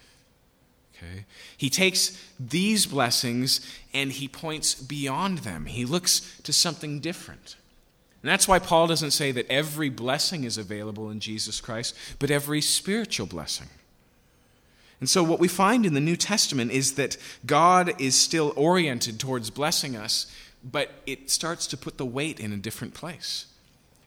[0.97, 1.25] Okay?
[1.57, 3.61] He takes these blessings
[3.93, 5.67] and he points beyond them.
[5.67, 7.57] He looks to something different.
[8.23, 12.31] And that's why Paul doesn't say that every blessing is available in Jesus Christ, but
[12.31, 13.69] every spiritual blessing.
[14.99, 19.21] And so, what we find in the New Testament is that God is still oriented
[19.21, 20.27] towards blessing us,
[20.65, 23.47] but it starts to put the weight in a different place.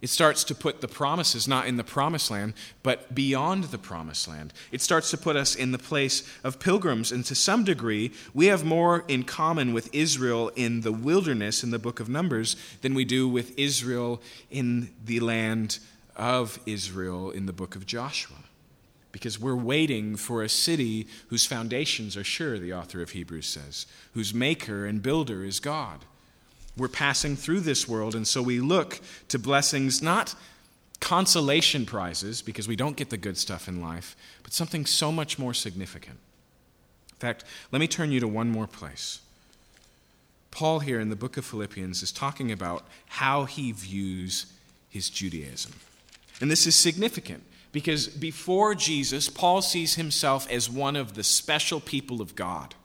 [0.01, 4.29] It starts to put the promises not in the promised land, but beyond the promised
[4.29, 4.53] land.
[4.71, 7.11] It starts to put us in the place of pilgrims.
[7.11, 11.71] And to some degree, we have more in common with Israel in the wilderness in
[11.71, 15.79] the book of Numbers than we do with Israel in the land
[16.15, 18.37] of Israel in the book of Joshua.
[19.11, 23.85] Because we're waiting for a city whose foundations are sure, the author of Hebrews says,
[24.13, 26.05] whose maker and builder is God.
[26.77, 30.35] We're passing through this world, and so we look to blessings, not
[30.99, 35.39] consolation prizes, because we don't get the good stuff in life, but something so much
[35.39, 36.17] more significant.
[37.11, 39.19] In fact, let me turn you to one more place.
[40.51, 44.45] Paul, here in the book of Philippians, is talking about how he views
[44.89, 45.73] his Judaism.
[46.41, 51.79] And this is significant because before Jesus, Paul sees himself as one of the special
[51.79, 52.75] people of God,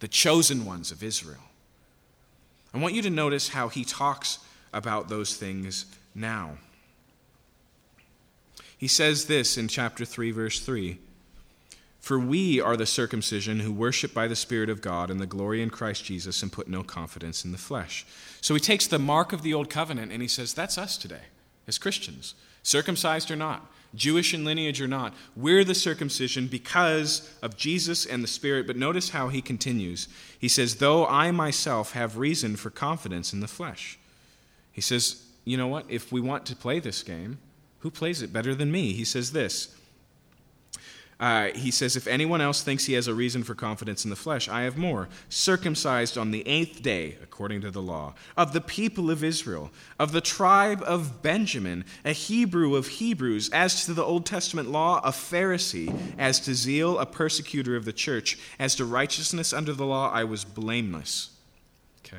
[0.00, 1.45] the chosen ones of Israel.
[2.76, 4.38] I want you to notice how he talks
[4.70, 6.58] about those things now.
[8.76, 10.98] He says this in chapter 3, verse 3
[12.00, 15.62] For we are the circumcision who worship by the Spirit of God and the glory
[15.62, 18.04] in Christ Jesus and put no confidence in the flesh.
[18.42, 21.22] So he takes the mark of the old covenant and he says, That's us today
[21.66, 23.72] as Christians, circumcised or not.
[23.94, 28.66] Jewish in lineage or not, we're the circumcision because of Jesus and the Spirit.
[28.66, 30.08] But notice how he continues.
[30.38, 33.98] He says, Though I myself have reason for confidence in the flesh.
[34.72, 35.86] He says, You know what?
[35.88, 37.38] If we want to play this game,
[37.80, 38.92] who plays it better than me?
[38.92, 39.74] He says this
[41.18, 44.16] uh, he says, If anyone else thinks he has a reason for confidence in the
[44.16, 45.08] flesh, I have more.
[45.30, 50.12] Circumcised on the eighth day, according to the law, of the people of Israel, of
[50.12, 55.10] the tribe of Benjamin, a Hebrew of Hebrews, as to the Old Testament law, a
[55.10, 60.10] Pharisee, as to zeal, a persecutor of the church, as to righteousness under the law,
[60.12, 61.30] I was blameless.
[62.04, 62.16] Okay?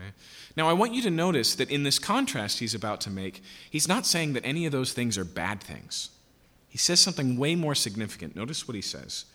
[0.56, 3.88] Now, I want you to notice that in this contrast he's about to make, he's
[3.88, 6.10] not saying that any of those things are bad things.
[6.78, 8.36] He says something way more significant.
[8.36, 9.26] Notice what he says.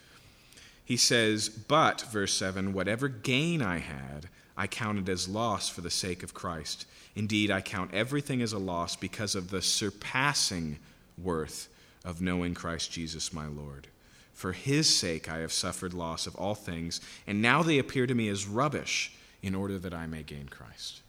[0.85, 5.91] He says, But, verse 7, whatever gain I had, I counted as loss for the
[5.91, 6.87] sake of Christ.
[7.17, 10.79] Indeed, I count everything as a loss because of the surpassing
[11.21, 11.69] worth
[12.05, 13.89] of knowing Christ Jesus my Lord.
[14.33, 18.15] For his sake I have suffered loss of all things, and now they appear to
[18.15, 21.01] me as rubbish in order that I may gain Christ.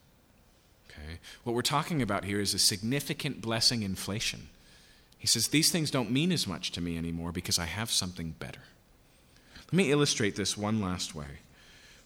[0.89, 1.19] Okay?
[1.43, 4.49] What we're talking about here is a significant blessing inflation.
[5.23, 8.35] He says, These things don't mean as much to me anymore because I have something
[8.39, 8.59] better.
[9.67, 11.39] Let me illustrate this one last way.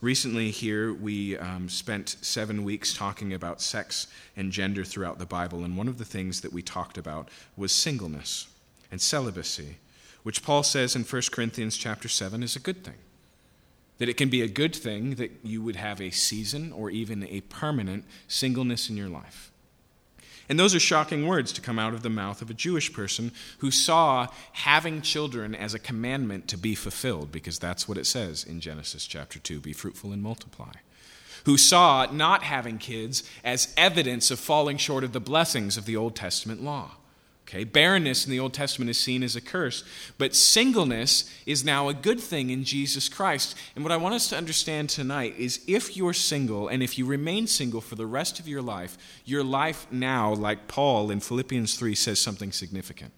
[0.02, 4.06] Recently, here, we um, spent seven weeks talking about sex
[4.36, 7.72] and gender throughout the Bible, and one of the things that we talked about was
[7.72, 8.50] singleness
[8.92, 9.78] and celibacy,
[10.22, 13.00] which Paul says in 1 Corinthians chapter 7 is a good thing.
[13.98, 17.24] That it can be a good thing that you would have a season or even
[17.24, 19.52] a permanent singleness in your life.
[20.50, 23.32] And those are shocking words to come out of the mouth of a Jewish person
[23.58, 28.44] who saw having children as a commandment to be fulfilled, because that's what it says
[28.44, 30.72] in Genesis chapter 2 be fruitful and multiply.
[31.46, 35.98] Who saw not having kids as evidence of falling short of the blessings of the
[35.98, 36.92] Old Testament law.
[37.48, 39.86] Okay, barrenness in the Old Testament is seen as a curse,
[40.18, 43.56] but singleness is now a good thing in Jesus Christ.
[43.74, 47.06] And what I want us to understand tonight is if you're single and if you
[47.06, 51.76] remain single for the rest of your life, your life now, like Paul in Philippians
[51.76, 53.14] 3 says something significant.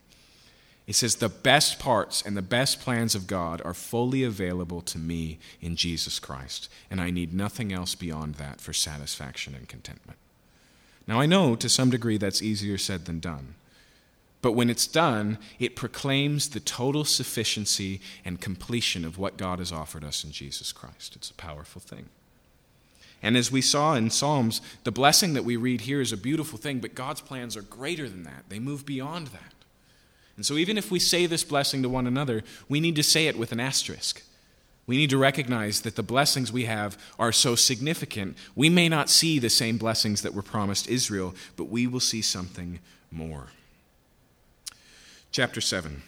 [0.86, 5.00] It says, The best parts and the best plans of God are fully available to
[5.00, 10.20] me in Jesus Christ, and I need nothing else beyond that for satisfaction and contentment.
[11.08, 13.56] Now, I know to some degree that's easier said than done.
[14.42, 19.72] But when it's done, it proclaims the total sufficiency and completion of what God has
[19.72, 21.16] offered us in Jesus Christ.
[21.16, 22.08] It's a powerful thing.
[23.22, 26.58] And as we saw in Psalms, the blessing that we read here is a beautiful
[26.58, 28.46] thing, but God's plans are greater than that.
[28.48, 29.54] They move beyond that.
[30.38, 33.28] And so, even if we say this blessing to one another, we need to say
[33.28, 34.24] it with an asterisk.
[34.88, 38.38] We need to recognize that the blessings we have are so significant.
[38.56, 42.22] We may not see the same blessings that were promised Israel, but we will see
[42.22, 42.80] something
[43.12, 43.48] more.
[45.32, 46.02] Chapter 7.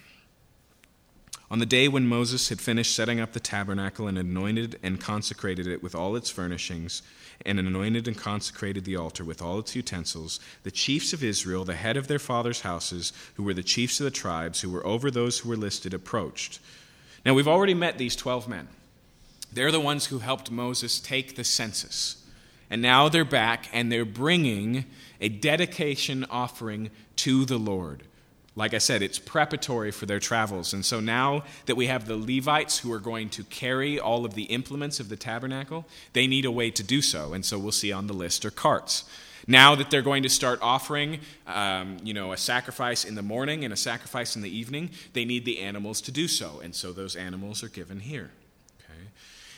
[1.52, 5.68] On the day when Moses had finished setting up the tabernacle and anointed and consecrated
[5.68, 7.04] it with all its furnishings,
[7.46, 11.76] and anointed and consecrated the altar with all its utensils, the chiefs of Israel, the
[11.76, 15.12] head of their fathers' houses, who were the chiefs of the tribes, who were over
[15.12, 16.60] those who were listed, approached.
[17.24, 18.70] Now, we've already met these 12 men.
[19.54, 22.26] They're the ones who helped Moses take the census.
[22.72, 24.86] And now they're back and they're bringing
[25.20, 28.04] a dedication offering to the Lord.
[28.62, 30.72] Like I said, it's preparatory for their travels.
[30.72, 34.36] And so now that we have the Levites who are going to carry all of
[34.36, 37.34] the implements of the tabernacle, they need a way to do so.
[37.34, 39.06] And so we'll see on the list are carts.
[39.48, 43.64] Now that they're going to start offering, um, you know, a sacrifice in the morning
[43.64, 46.60] and a sacrifice in the evening, they need the animals to do so.
[46.64, 48.30] And so those animals are given here.
[48.80, 49.08] Okay?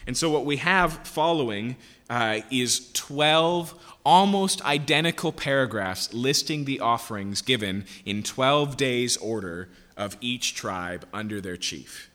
[0.08, 1.76] And so what we have following
[2.14, 3.74] uh, is 12
[4.06, 11.42] almost identical paragraphs listing the offerings given in 12 days' order of each tribe under
[11.42, 12.12] their chief.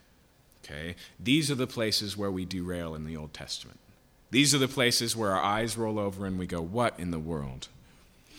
[0.62, 0.94] Okay?
[1.18, 3.80] These are the places where we derail in the Old Testament.
[4.30, 7.18] These are the places where our eyes roll over and we go, What in the
[7.18, 7.66] world?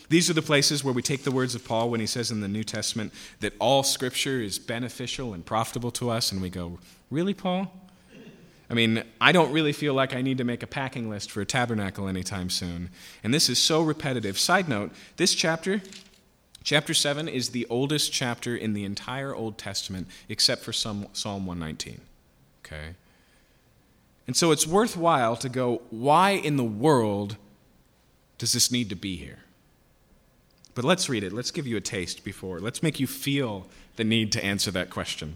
[0.08, 2.40] These are the places where we take the words of Paul when he says in
[2.40, 6.78] the New Testament that all scripture is beneficial and profitable to us, and we go,
[7.10, 7.70] Really, Paul?
[8.70, 11.40] I mean, I don't really feel like I need to make a packing list for
[11.40, 12.90] a tabernacle anytime soon.
[13.24, 14.38] And this is so repetitive.
[14.38, 15.82] Side note this chapter,
[16.62, 21.46] chapter 7, is the oldest chapter in the entire Old Testament except for some, Psalm
[21.46, 22.00] 119.
[22.64, 22.94] Okay?
[24.28, 27.36] And so it's worthwhile to go, why in the world
[28.38, 29.40] does this need to be here?
[30.76, 31.32] But let's read it.
[31.32, 32.60] Let's give you a taste before.
[32.60, 33.66] Let's make you feel
[33.96, 35.34] the need to answer that question.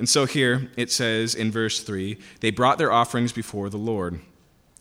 [0.00, 4.18] And so here it says in verse 3 they brought their offerings before the Lord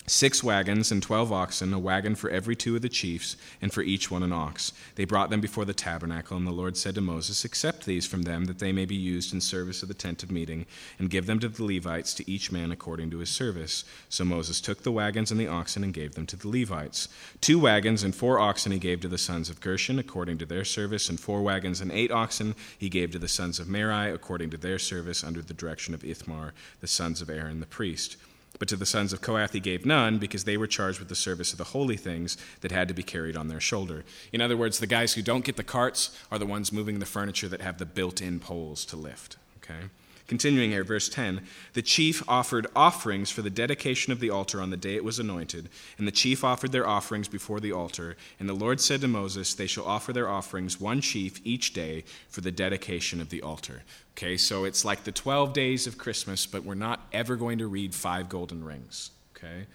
[0.10, 3.82] six wagons and twelve oxen, a wagon for every two of the chiefs, and for
[3.82, 4.74] each one an ox.
[4.96, 8.24] They brought them before the tabernacle, and the Lord said to Moses, Accept these from
[8.24, 10.66] them, that they may be used in service of the tent of meeting,
[10.98, 13.86] and give them to the Levites, to each man according to his service.
[14.10, 17.08] So Moses took the wagons and the oxen and gave them to the Levites.
[17.42, 20.66] Two wagons and four oxen he gave to the sons of Gershon according to their
[20.66, 24.50] service, and four wagons and eight oxen he gave to the sons of Merari according
[24.50, 28.18] to their service, under the direction of Ithamar, the sons of Aaron the priest.
[28.60, 31.16] But to the sons of Kohath he gave none, because they were charged with the
[31.16, 34.04] service of the holy things that had to be carried on their shoulder.
[34.32, 37.06] In other words, the guys who don't get the carts are the ones moving the
[37.06, 39.38] furniture that have the built in poles to lift.
[39.64, 39.88] Okay?
[40.30, 41.42] Continuing here, verse 10
[41.74, 45.18] The chief offered offerings for the dedication of the altar on the day it was
[45.18, 48.16] anointed, and the chief offered their offerings before the altar.
[48.40, 52.04] And the Lord said to Moses, They shall offer their offerings one chief each day
[52.30, 53.82] for the dedication of the altar.
[54.16, 57.68] Okay, so it's like the 12 days of Christmas, but we're not ever going to
[57.68, 59.10] read five golden rings.
[59.36, 59.66] Okay?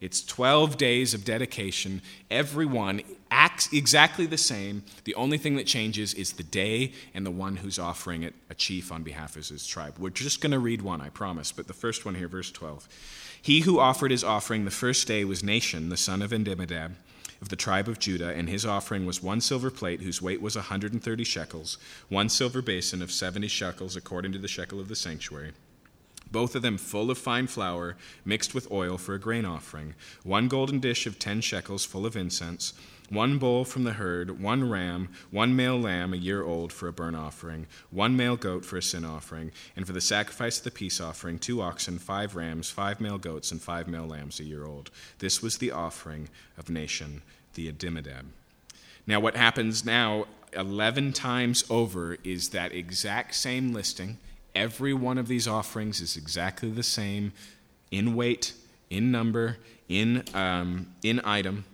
[0.00, 2.02] It's 12 days of dedication.
[2.30, 4.84] Everyone acts exactly the same.
[5.04, 8.54] The only thing that changes is the day and the one who's offering it, a
[8.54, 9.96] chief on behalf of his tribe.
[9.98, 12.88] We're just going to read one, I promise, but the first one here, verse 12.
[13.42, 16.94] He who offered his offering the first day was Nahshon, the son of Amminadab
[17.40, 20.56] of the tribe of Judah, and his offering was one silver plate whose weight was
[20.56, 21.78] a 130 shekels,
[22.08, 25.52] one silver basin of 70 shekels according to the shekel of the sanctuary
[26.30, 30.48] both of them full of fine flour, mixed with oil for a grain offering, one
[30.48, 32.72] golden dish of ten shekels full of incense,
[33.10, 36.92] one bull from the herd, one ram, one male lamb a year old for a
[36.92, 40.70] burnt offering, one male goat for a sin offering, and for the sacrifice of the
[40.70, 44.66] peace offering, two oxen, five rams, five male goats, and five male lambs a year
[44.66, 44.90] old.
[45.20, 47.22] This was the offering of Nahshon,
[47.54, 48.26] the Amminadab.
[49.06, 54.18] Now, what happens now 11 times over is that exact same listing
[54.58, 57.32] Every one of these offerings is exactly the same
[57.92, 58.54] in weight,
[58.90, 59.56] in number,
[59.88, 61.64] in, um, in item.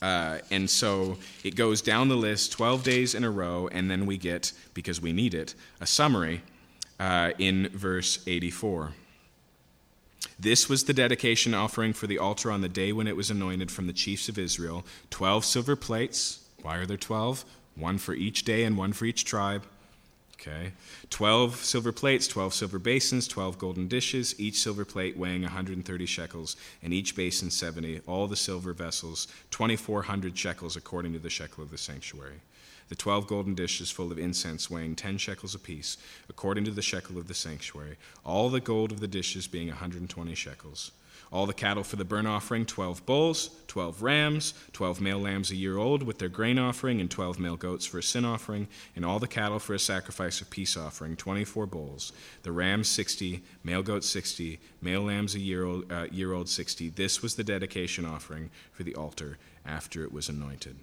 [0.00, 4.06] Uh, and so it goes down the list 12 days in a row, and then
[4.06, 6.42] we get, because we need it, a summary
[7.00, 8.92] uh, in verse 84.
[10.38, 13.68] This was the dedication offering for the altar on the day when it was anointed
[13.68, 16.38] from the chiefs of Israel 12 silver plates.
[16.62, 17.44] Why are there 12?
[17.74, 19.64] One for each day and one for each tribe
[20.40, 20.72] Okay?
[21.10, 26.56] 12 silver plates, 12 silver basins, 12 golden dishes, each silver plate weighing 130 shekels,
[26.82, 31.70] and each basin 70, all the silver vessels, 2,400 shekels according to the shekel of
[31.70, 32.40] the sanctuary.
[32.88, 37.18] The 12 golden dishes full of incense weighing 10 shekels apiece, according to the shekel
[37.18, 40.90] of the sanctuary, all the gold of the dishes being 120 shekels
[41.32, 45.56] all the cattle for the burnt offering 12 bulls, 12 rams, 12 male lambs a
[45.56, 48.66] year old with their grain offering, and 12 male goats for a sin offering,
[48.96, 52.12] and all the cattle for a sacrifice of peace offering 24 bulls,
[52.42, 56.88] the rams 60, male goats 60, male lambs a year old, uh, year old 60.
[56.90, 60.76] This was the dedication offering for the altar after it was anointed.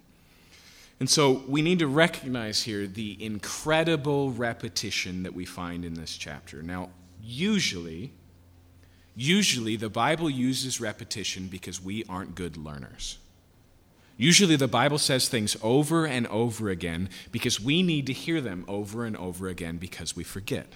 [1.00, 6.16] And so we need to recognize here the incredible repetition that we find in this
[6.16, 6.62] chapter.
[6.62, 6.90] Now,
[7.22, 8.12] usually,
[9.20, 13.18] Usually, the Bible uses repetition because we aren't good learners.
[14.16, 18.64] Usually, the Bible says things over and over again because we need to hear them
[18.68, 20.68] over and over again because we forget.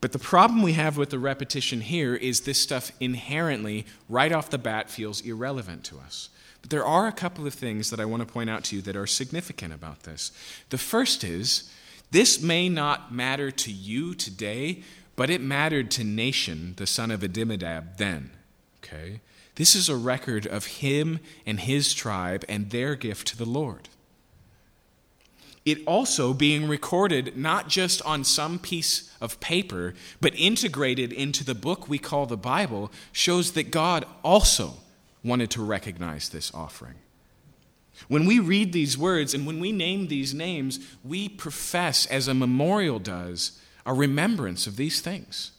[0.00, 4.48] But the problem we have with the repetition here is this stuff inherently, right off
[4.48, 6.30] the bat, feels irrelevant to us.
[6.62, 8.82] But there are a couple of things that I want to point out to you
[8.82, 10.32] that are significant about this.
[10.70, 11.70] The first is
[12.10, 14.82] this may not matter to you today,
[15.16, 18.30] but it mattered to Nahshon, the son of Amminadab, then.
[18.78, 19.20] Okay?
[19.56, 23.88] This is a record of him and his tribe and their gift to the Lord.
[25.64, 31.54] It also being recorded not just on some piece of paper, but integrated into the
[31.54, 34.74] book we call the Bible, shows that God also
[35.22, 36.94] wanted to recognize this offering.
[38.06, 42.34] When we read these words and when we name these names, we profess, as a
[42.34, 45.52] memorial does, a remembrance of these things.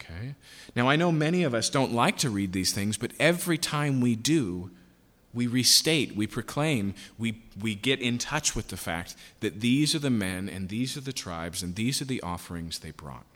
[0.00, 0.34] Okay?
[0.76, 4.00] Now, I know many of us don't like to read these things, but every time
[4.00, 4.70] we do,
[5.34, 9.98] we restate, we proclaim, we, we get in touch with the fact that these are
[9.98, 13.26] the men and these are the tribes and these are the offerings they brought.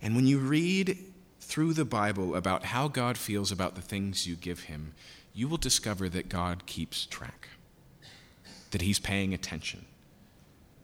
[0.00, 0.98] And when you read
[1.40, 4.94] through the Bible about how God feels about the things you give him,
[5.36, 7.50] you will discover that God keeps track,
[8.72, 9.84] that he's paying attention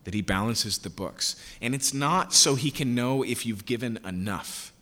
[0.04, 1.36] that he balances the books.
[1.60, 4.72] And it's not so he can know if you've given enough.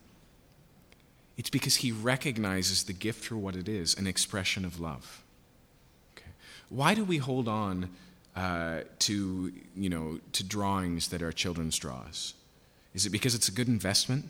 [1.37, 5.23] It's because he recognizes the gift for what it is an expression of love.
[6.17, 6.31] Okay.
[6.69, 7.91] Why do we hold on
[8.37, 12.35] uh, to, you know, to drawings that are children's draws?
[12.95, 14.29] Is it because it's a good investment?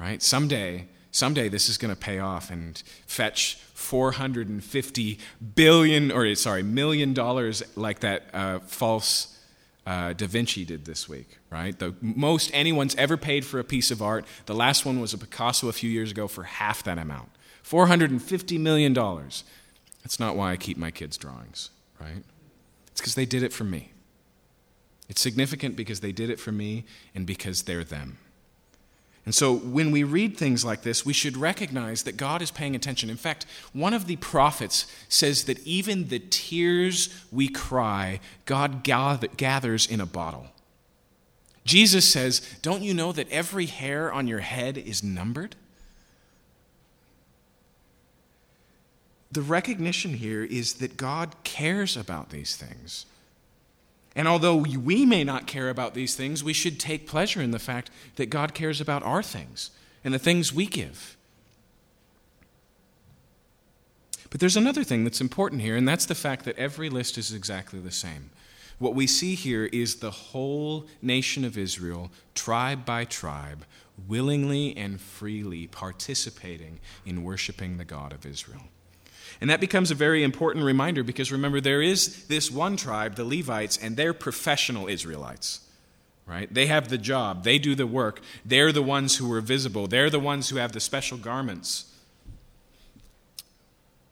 [0.00, 0.22] Right?
[0.22, 0.86] Someday,
[1.18, 5.18] someday this is going to pay off and fetch 450
[5.54, 9.38] billion, or sorry, million dollars like that uh, false
[9.86, 11.78] uh, Da Vinci did this week, right?
[11.78, 14.26] The most anyone's ever paid for a piece of art.
[14.46, 17.30] The last one was a Picasso a few years ago for half that amount
[17.64, 18.94] $450 million.
[18.94, 22.22] That's not why I keep my kids' drawings, right?
[22.92, 23.92] It's because they did it for me.
[25.08, 28.18] It's significant because they did it for me and because they're them.
[29.28, 32.74] And so when we read things like this, we should recognize that God is paying
[32.74, 33.10] attention.
[33.10, 39.86] In fact, one of the prophets says that even the tears we cry, God gathers
[39.86, 40.46] in a bottle.
[41.66, 45.56] Jesus says, Don't you know that every hair on your head is numbered?
[49.30, 53.04] The recognition here is that God cares about these things.
[54.16, 57.58] And although we may not care about these things, we should take pleasure in the
[57.58, 59.70] fact that God cares about our things
[60.02, 61.16] and the things we give.
[64.30, 67.32] But there's another thing that's important here, and that's the fact that every list is
[67.32, 68.30] exactly the same.
[68.78, 73.64] What we see here is the whole nation of Israel, tribe by tribe,
[74.06, 78.64] willingly and freely participating in worshiping the God of Israel.
[79.40, 83.24] And that becomes a very important reminder because remember, there is this one tribe, the
[83.24, 85.60] Levites, and they're professional Israelites.
[86.26, 86.52] Right?
[86.52, 90.10] They have the job, they do the work, they're the ones who are visible, they're
[90.10, 91.90] the ones who have the special garments.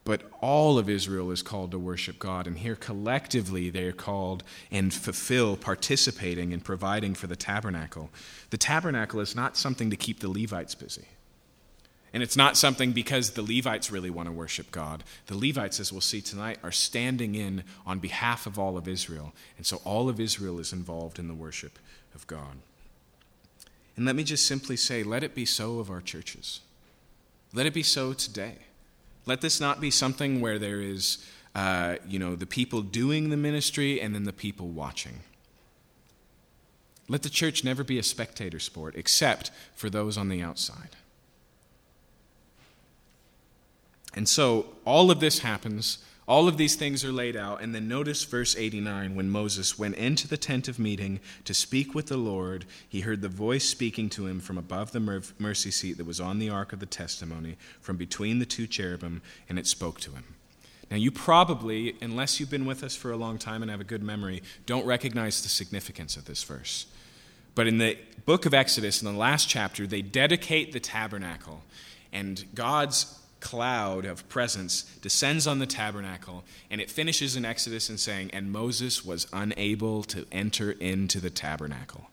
[0.06, 4.44] But all of Israel is called to worship God, and here collectively they are called
[4.70, 8.08] and fulfill participating and providing for the tabernacle.
[8.48, 11.06] The tabernacle is not something to keep the Levites busy.
[12.12, 15.04] And it's not something because the Levites really want to worship God.
[15.26, 19.34] The Levites, as we'll see tonight, are standing in on behalf of all of Israel.
[19.56, 21.78] And so all of Israel is involved in the worship
[22.14, 22.56] of God.
[23.96, 26.60] And let me just simply say let it be so of our churches.
[27.52, 28.56] Let it be so today.
[29.24, 33.36] Let this not be something where there is, uh, you know, the people doing the
[33.36, 35.20] ministry and then the people watching.
[37.08, 40.90] Let the church never be a spectator sport, except for those on the outside.
[44.16, 45.98] And so all of this happens
[46.28, 47.62] All of these things are laid out.
[47.62, 51.94] And then notice verse 89 when Moses went into the tent of meeting to speak
[51.94, 55.98] with the Lord, he heard the voice speaking to him from above the mercy seat
[55.98, 59.66] that was on the ark of the testimony, from between the two cherubim, and it
[59.66, 60.24] spoke to him.
[60.90, 63.84] Now, you probably, unless you've been with us for a long time and have a
[63.84, 66.86] good memory, don't recognize the significance of this verse.
[67.54, 71.62] But in the book of Exodus, in the last chapter, they dedicate the tabernacle,
[72.12, 77.96] and God's cloud of presence descends on the tabernacle, and it finishes in Exodus in
[77.96, 82.10] saying, And Moses was unable to enter into the tabernacle.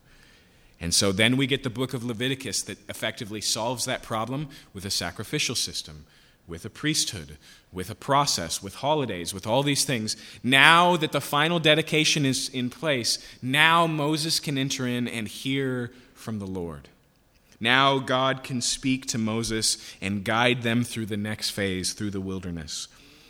[0.79, 4.85] And so then we get the book of Leviticus that effectively solves that problem with
[4.85, 6.05] a sacrificial system
[6.45, 7.37] with a priesthood,
[7.71, 10.17] with a process, with holidays, with all these things.
[10.43, 15.93] Now that the final dedication is in place, now Moses can enter in and hear
[16.13, 16.89] from the Lord.
[17.63, 22.19] Now God can speak to Moses and guide them through the next phase, through the
[22.19, 22.89] wilderness.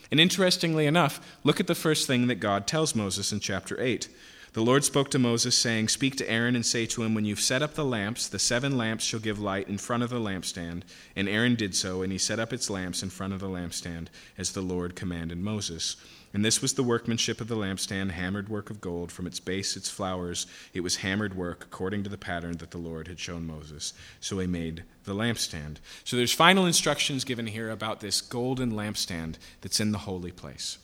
[0.09, 4.09] And interestingly enough, look at the first thing that God tells Moses in chapter 8.
[4.53, 7.39] The Lord spoke to Moses, saying, Speak to Aaron and say to him, When you've
[7.39, 10.81] set up the lamps, the seven lamps shall give light in front of the lampstand.
[11.15, 14.07] And Aaron did so, and he set up its lamps in front of the lampstand,
[14.38, 15.95] as the Lord commanded Moses.
[16.34, 19.11] And this was the workmanship of the lampstand, hammered work of gold.
[19.11, 22.79] From its base, its flowers, it was hammered work, according to the pattern that the
[22.79, 23.93] Lord had shown Moses.
[24.19, 25.77] So he made the lampstand.
[26.03, 30.79] So there's final instructions given here about this golden lampstand that's in the holy place.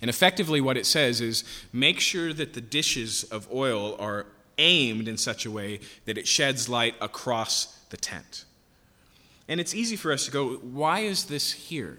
[0.00, 4.24] And effectively, what it says is make sure that the dishes of oil are
[4.56, 8.46] aimed in such a way that it sheds light across the tent.
[9.46, 11.98] And it's easy for us to go, why is this here?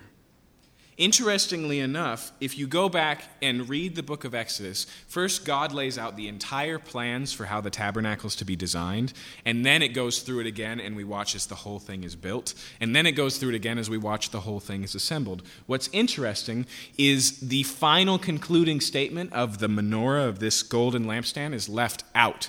[0.97, 5.97] Interestingly enough, if you go back and read the book of Exodus, first God lays
[5.97, 9.11] out the entire plans for how the tabernacle is to be designed,
[9.43, 12.15] and then it goes through it again and we watch as the whole thing is
[12.15, 14.95] built, and then it goes through it again as we watch the whole thing is
[14.95, 15.43] assembled.
[15.65, 16.65] What's interesting
[16.97, 22.47] is the final concluding statement of the menorah of this golden lampstand is left out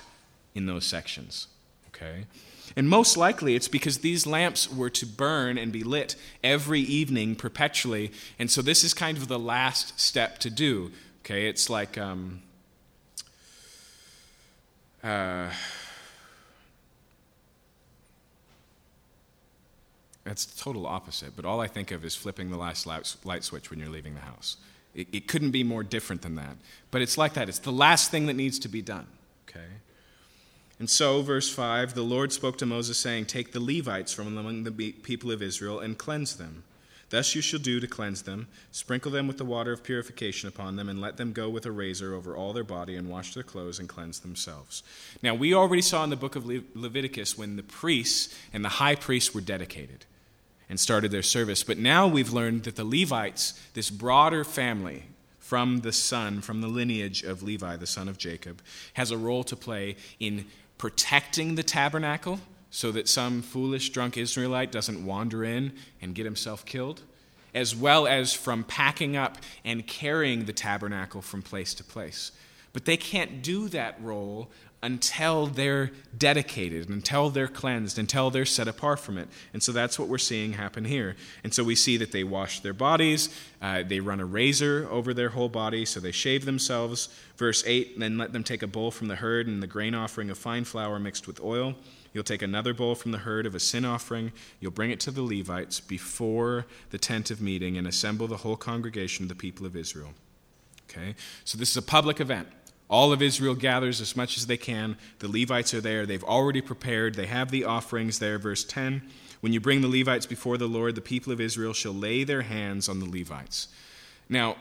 [0.55, 1.47] in those sections.
[1.89, 2.27] Okay?
[2.77, 7.35] And most likely it's because these lamps were to burn and be lit every evening
[7.35, 8.11] perpetually.
[8.37, 10.91] And so this is kind of the last step to do.
[11.21, 11.97] Okay, it's like.
[11.97, 12.43] Um,
[15.03, 15.49] uh,
[20.23, 23.71] that's the total opposite, but all I think of is flipping the last light switch
[23.71, 24.57] when you're leaving the house.
[24.93, 26.57] It, it couldn't be more different than that.
[26.91, 27.49] But it's like that.
[27.49, 29.07] It's the last thing that needs to be done.
[29.49, 29.65] Okay?
[30.79, 34.63] And so, verse 5 the Lord spoke to Moses, saying, Take the Levites from among
[34.63, 36.63] the people of Israel and cleanse them.
[37.09, 38.47] Thus you shall do to cleanse them.
[38.71, 41.71] Sprinkle them with the water of purification upon them, and let them go with a
[41.71, 44.83] razor over all their body, and wash their clothes and cleanse themselves.
[45.23, 48.69] Now, we already saw in the book of Le- Leviticus when the priests and the
[48.69, 50.05] high priests were dedicated
[50.69, 51.63] and started their service.
[51.63, 55.03] But now we've learned that the Levites, this broader family,
[55.39, 58.61] from the son, from the lineage of Levi, the son of Jacob,
[58.95, 60.45] has a role to play in
[60.77, 66.65] protecting the tabernacle so that some foolish drunk Israelite doesn't wander in and get himself
[66.65, 67.01] killed,
[67.53, 72.31] as well as from packing up and carrying the tabernacle from place to place.
[72.73, 74.51] But they can't do that role
[74.83, 79.27] until they're dedicated, until they're cleansed, until they're set apart from it.
[79.51, 81.15] And so that's what we're seeing happen here.
[81.43, 83.29] And so we see that they wash their bodies,
[83.61, 87.09] uh, they run a razor over their whole body, so they shave themselves.
[87.37, 90.29] Verse 8 then let them take a bowl from the herd and the grain offering
[90.29, 91.75] of fine flour mixed with oil.
[92.13, 94.31] You'll take another bowl from the herd of a sin offering.
[94.59, 98.55] You'll bring it to the Levites before the tent of meeting and assemble the whole
[98.55, 100.13] congregation of the people of Israel.
[100.89, 101.15] Okay?
[101.45, 102.47] So this is a public event.
[102.89, 104.97] All of Israel gathers as much as they can.
[105.19, 106.05] The Levites are there.
[106.05, 107.15] They've already prepared.
[107.15, 108.37] They have the offerings there.
[108.37, 109.01] Verse 10
[109.41, 112.43] When you bring the Levites before the Lord, the people of Israel shall lay their
[112.43, 113.67] hands on the Levites.
[114.29, 114.55] Now,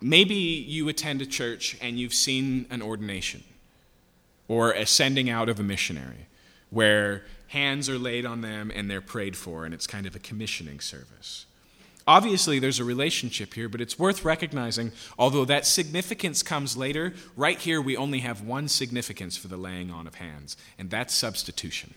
[0.00, 3.42] maybe you attend a church and you've seen an ordination
[4.46, 6.26] or a sending out of a missionary
[6.70, 10.18] where hands are laid on them and they're prayed for, and it's kind of a
[10.18, 11.46] commissioning service.
[12.08, 17.58] Obviously, there's a relationship here, but it's worth recognizing, although that significance comes later, right
[17.58, 21.92] here we only have one significance for the laying on of hands, and that's substitution.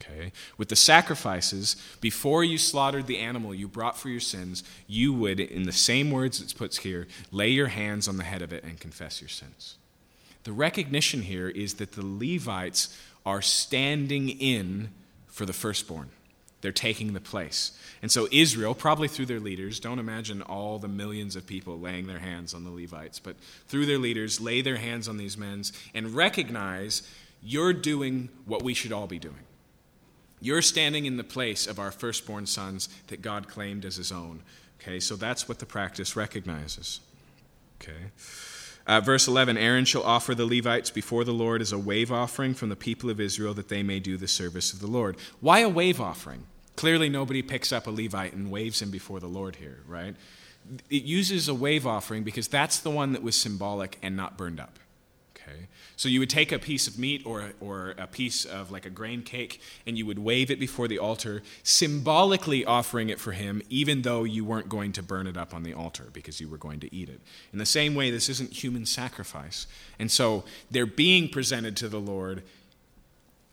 [0.00, 0.30] Okay?
[0.56, 5.40] With the sacrifices, before you slaughtered the animal you brought for your sins, you would,
[5.40, 8.62] in the same words it puts here, lay your hands on the head of it
[8.62, 9.78] and confess your sins.
[10.44, 12.96] The recognition here is that the Levites
[13.26, 14.90] are standing in
[15.26, 16.10] for the firstborn.
[16.60, 17.72] They're taking the place.
[18.02, 22.06] And so, Israel, probably through their leaders, don't imagine all the millions of people laying
[22.06, 23.36] their hands on the Levites, but
[23.68, 25.62] through their leaders, lay their hands on these men
[25.94, 27.02] and recognize
[27.42, 29.34] you're doing what we should all be doing.
[30.40, 34.42] You're standing in the place of our firstborn sons that God claimed as his own
[34.80, 37.00] Okay, so that's what the practice recognizes.
[37.80, 38.10] Okay.
[38.86, 42.54] Uh, verse 11 Aaron shall offer the Levites before the Lord as a wave offering
[42.54, 45.16] from the people of Israel that they may do the service of the Lord.
[45.40, 46.46] Why a wave offering?
[46.80, 50.16] Clearly, nobody picks up a Levite and waves him before the Lord here, right?
[50.88, 54.58] It uses a wave offering because that's the one that was symbolic and not burned
[54.58, 54.78] up.
[55.36, 55.66] Okay?
[55.96, 58.90] So you would take a piece of meat or, or a piece of like a
[58.90, 63.60] grain cake and you would wave it before the altar, symbolically offering it for him,
[63.68, 66.56] even though you weren't going to burn it up on the altar because you were
[66.56, 67.20] going to eat it.
[67.52, 69.66] In the same way, this isn't human sacrifice.
[69.98, 72.42] And so they're being presented to the Lord,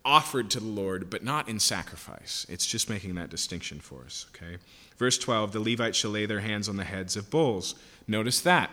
[0.08, 2.46] offered to the Lord, but not in sacrifice.
[2.50, 4.26] It's just making that distinction for us.
[4.34, 4.58] Okay?
[4.98, 7.76] Verse 12 the Levites shall lay their hands on the heads of bulls.
[8.08, 8.72] Notice that.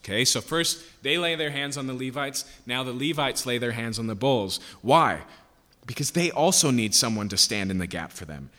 [0.00, 2.44] Okay, so first they lay their hands on the Levites.
[2.66, 4.60] Now the Levites lay their hands on the bulls.
[4.82, 5.22] Why?
[5.86, 8.50] Because they also need someone to stand in the gap for them.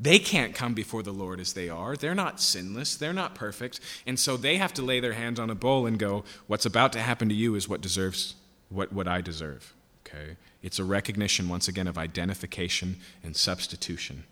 [0.00, 1.96] They can't come before the Lord as they are.
[1.96, 2.96] They're not sinless.
[2.96, 3.78] They're not perfect.
[4.06, 6.92] And so they have to lay their hands on a bull and go, What's about
[6.94, 8.36] to happen to you is what deserves
[8.68, 9.74] what, what I deserve.
[10.06, 10.36] Okay?
[10.62, 14.24] It's a recognition, once again, of identification and substitution.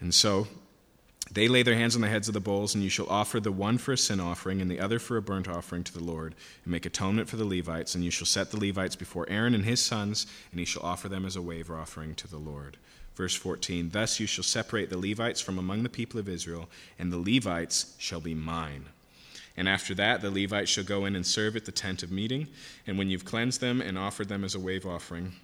[0.00, 0.48] And so
[1.30, 3.52] they lay their hands on the heads of the bulls, and you shall offer the
[3.52, 6.34] one for a sin offering and the other for a burnt offering to the Lord,
[6.64, 7.94] and make atonement for the Levites.
[7.94, 11.08] And you shall set the Levites before Aaron and his sons, and he shall offer
[11.08, 12.76] them as a wave offering to the Lord.
[13.14, 16.68] Verse 14 Thus you shall separate the Levites from among the people of Israel,
[16.98, 18.86] and the Levites shall be mine.
[19.56, 22.48] And after that, the Levites shall go in and serve at the tent of meeting.
[22.86, 25.34] And when you've cleansed them and offered them as a wave offering,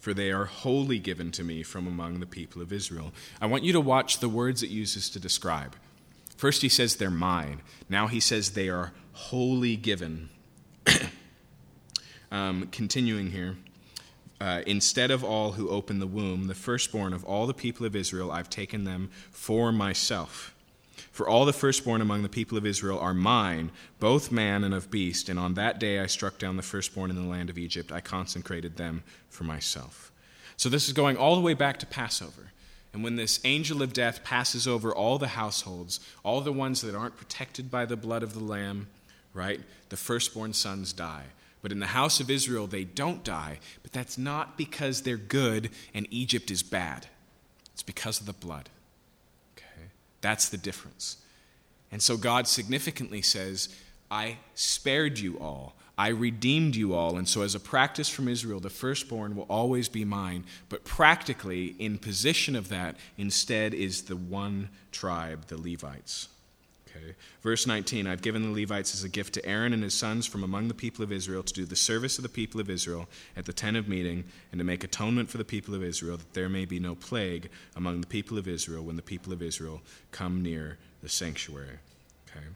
[0.00, 3.12] for they are wholly given to me from among the people of Israel.
[3.40, 5.76] I want you to watch the words it uses to describe.
[6.36, 7.62] First, he says they're mine.
[7.88, 10.28] Now, he says they are wholly given.
[12.30, 13.56] um, continuing here.
[14.40, 17.96] Uh, instead of all who open the womb, the firstborn of all the people of
[17.96, 20.53] Israel, I've taken them for myself.
[21.14, 24.90] For all the firstborn among the people of Israel are mine, both man and of
[24.90, 27.92] beast, and on that day I struck down the firstborn in the land of Egypt.
[27.92, 30.10] I consecrated them for myself.
[30.56, 32.50] So this is going all the way back to Passover.
[32.92, 36.96] And when this angel of death passes over all the households, all the ones that
[36.96, 38.88] aren't protected by the blood of the Lamb,
[39.32, 39.60] right,
[39.90, 41.26] the firstborn sons die.
[41.62, 43.60] But in the house of Israel, they don't die.
[43.84, 47.06] But that's not because they're good and Egypt is bad,
[47.72, 48.68] it's because of the blood.
[50.24, 51.18] That's the difference.
[51.92, 53.68] And so God significantly says,
[54.10, 55.76] I spared you all.
[55.98, 57.18] I redeemed you all.
[57.18, 60.44] And so, as a practice from Israel, the firstborn will always be mine.
[60.70, 66.28] But practically, in position of that, instead is the one tribe, the Levites.
[66.96, 67.14] Okay.
[67.42, 70.44] Verse 19 I've given the Levites as a gift to Aaron and his sons from
[70.44, 73.46] among the people of Israel to do the service of the people of Israel at
[73.46, 76.48] the tent of meeting and to make atonement for the people of Israel, that there
[76.48, 79.80] may be no plague among the people of Israel when the people of Israel
[80.12, 81.78] come near the sanctuary.
[82.28, 82.46] Okay.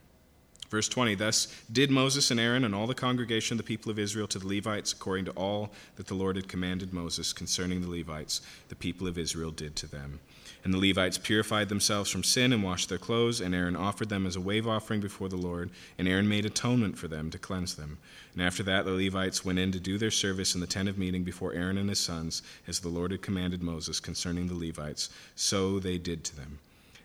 [0.70, 3.98] Verse 20 Thus did Moses and Aaron and all the congregation of the people of
[3.98, 7.90] Israel to the Levites according to all that the Lord had commanded Moses concerning the
[7.90, 10.20] Levites, the people of Israel did to them.
[10.64, 14.26] And the Levites purified themselves from sin and washed their clothes, and Aaron offered them
[14.26, 17.74] as a wave offering before the Lord, and Aaron made atonement for them to cleanse
[17.74, 17.98] them.
[18.34, 20.98] And after that, the Levites went in to do their service in the tent of
[20.98, 25.10] meeting before Aaron and his sons, as the Lord had commanded Moses concerning the Levites.
[25.36, 26.58] So they did to them.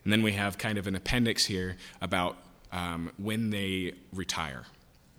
[0.04, 2.38] And then we have kind of an appendix here about
[2.72, 4.66] um, when they retire.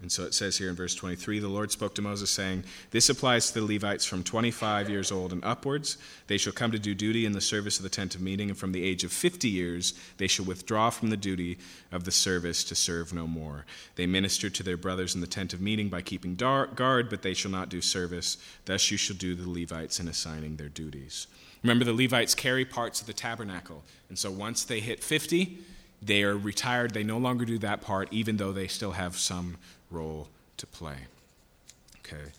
[0.03, 3.09] And so it says here in verse 23 the Lord spoke to Moses, saying, This
[3.09, 5.97] applies to the Levites from 25 years old and upwards.
[6.27, 8.59] They shall come to do duty in the service of the tent of meeting, and
[8.59, 11.59] from the age of 50 years they shall withdraw from the duty
[11.91, 13.65] of the service to serve no more.
[13.97, 17.35] They minister to their brothers in the tent of meeting by keeping guard, but they
[17.35, 18.37] shall not do service.
[18.67, 21.29] Thus you shall do the Levites in assigning their duties.
[21.63, 23.85] Remember, the Levites carry parts of the tabernacle.
[24.11, 25.59] And so once they hit 50,
[26.03, 26.93] they are retired.
[26.93, 29.57] They no longer do that part, even though they still have some
[29.95, 30.97] role to play.
[32.01, 32.31] Okay.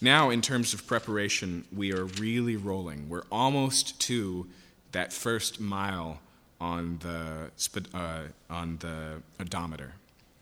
[0.00, 3.08] Now, in terms of preparation, we are really rolling.
[3.08, 4.46] We're almost to
[4.92, 6.20] that first mile
[6.60, 7.50] on the,
[7.94, 9.92] uh, on the odometer.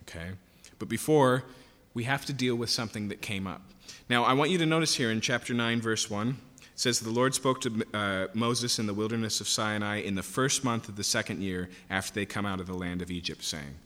[0.03, 0.31] Okay?
[0.79, 1.45] But before,
[1.95, 3.63] we have to deal with something that came up.
[4.09, 6.35] Now, I want you to notice here in chapter 9, verse 1, it
[6.75, 10.65] says, The Lord spoke to uh, Moses in the wilderness of Sinai in the first
[10.65, 13.77] month of the second year after they come out of the land of Egypt, saying,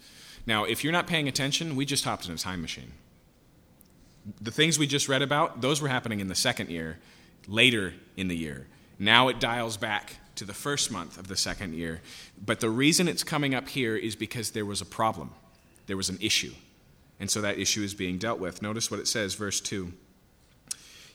[0.47, 2.93] now, if you're not paying attention, we just hopped in a time machine.
[4.41, 6.99] The things we just read about, those were happening in the second year,
[7.47, 8.67] later in the year.
[8.99, 12.01] Now it dials back to the first month of the second year.
[12.43, 15.33] But the reason it's coming up here is because there was a problem,
[15.87, 16.53] there was an issue.
[17.19, 18.63] And so that issue is being dealt with.
[18.63, 19.93] Notice what it says, verse 2.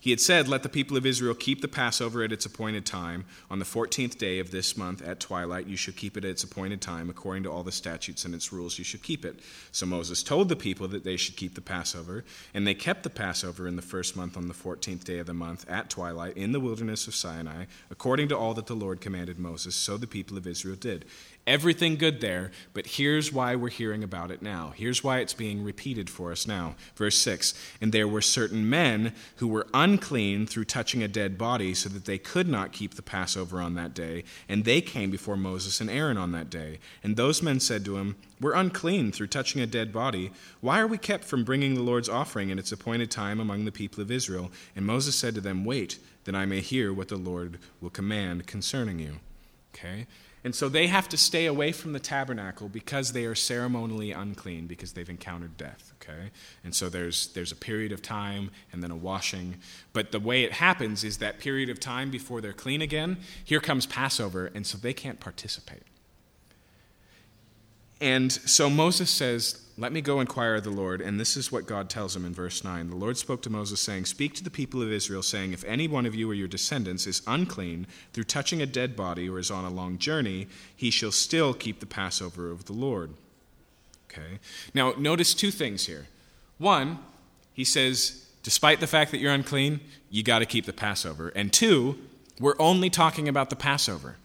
[0.01, 3.23] He had said, Let the people of Israel keep the Passover at its appointed time.
[3.51, 6.43] On the 14th day of this month at twilight, you should keep it at its
[6.43, 7.07] appointed time.
[7.07, 9.39] According to all the statutes and its rules, you should keep it.
[9.71, 13.11] So Moses told the people that they should keep the Passover, and they kept the
[13.11, 16.51] Passover in the first month on the 14th day of the month at twilight in
[16.51, 19.75] the wilderness of Sinai, according to all that the Lord commanded Moses.
[19.75, 21.05] So the people of Israel did.
[21.51, 24.71] Everything good there, but here's why we're hearing about it now.
[24.73, 26.75] Here's why it's being repeated for us now.
[26.95, 31.73] Verse 6 And there were certain men who were unclean through touching a dead body,
[31.73, 34.23] so that they could not keep the Passover on that day.
[34.47, 36.79] And they came before Moses and Aaron on that day.
[37.03, 40.31] And those men said to him, We're unclean through touching a dead body.
[40.61, 43.73] Why are we kept from bringing the Lord's offering in its appointed time among the
[43.73, 44.53] people of Israel?
[44.73, 48.47] And Moses said to them, Wait, that I may hear what the Lord will command
[48.47, 49.17] concerning you.
[49.75, 50.07] Okay?
[50.43, 54.65] And so they have to stay away from the tabernacle because they are ceremonially unclean
[54.65, 56.31] because they've encountered death, okay?
[56.63, 59.57] And so there's there's a period of time and then a washing.
[59.93, 63.59] But the way it happens is that period of time before they're clean again, here
[63.59, 65.83] comes Passover and so they can't participate.
[67.99, 71.01] And so Moses says, Let me go inquire of the Lord.
[71.01, 72.89] And this is what God tells him in verse 9.
[72.89, 75.87] The Lord spoke to Moses, saying, Speak to the people of Israel, saying, If any
[75.87, 79.49] one of you or your descendants is unclean through touching a dead body or is
[79.49, 83.11] on a long journey, he shall still keep the Passover of the Lord.
[84.09, 84.39] Okay?
[84.73, 86.07] Now, notice two things here.
[86.57, 86.99] One,
[87.53, 89.79] he says, Despite the fact that you're unclean,
[90.09, 91.29] you got to keep the Passover.
[91.29, 91.97] And two,
[92.39, 94.17] we're only talking about the Passover.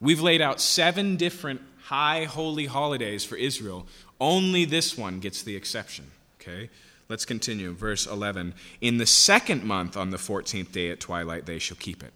[0.00, 3.86] We've laid out seven different high holy holidays for Israel.
[4.20, 6.06] Only this one gets the exception.
[6.40, 6.70] Okay?
[7.08, 7.72] Let's continue.
[7.72, 8.54] Verse 11.
[8.80, 12.12] In the second month, on the 14th day at twilight, they shall keep it.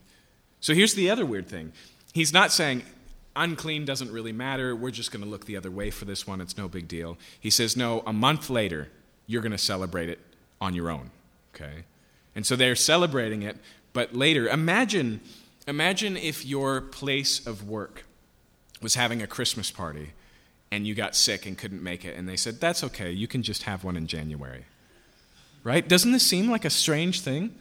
[0.61, 1.73] So here's the other weird thing.
[2.13, 2.83] He's not saying
[3.37, 4.75] unclean doesn't really matter.
[4.75, 6.41] We're just going to look the other way for this one.
[6.41, 7.17] It's no big deal.
[7.39, 8.89] He says, no, a month later,
[9.27, 10.19] you're going to celebrate it
[10.61, 11.11] on your own.
[11.55, 11.85] Okay?
[12.35, 13.57] And so they're celebrating it,
[13.93, 15.21] but later, imagine,
[15.67, 18.05] imagine if your place of work
[18.81, 20.13] was having a Christmas party
[20.71, 23.43] and you got sick and couldn't make it, and they said, That's okay, you can
[23.43, 24.65] just have one in January.
[25.65, 25.87] Right?
[25.87, 27.55] Doesn't this seem like a strange thing?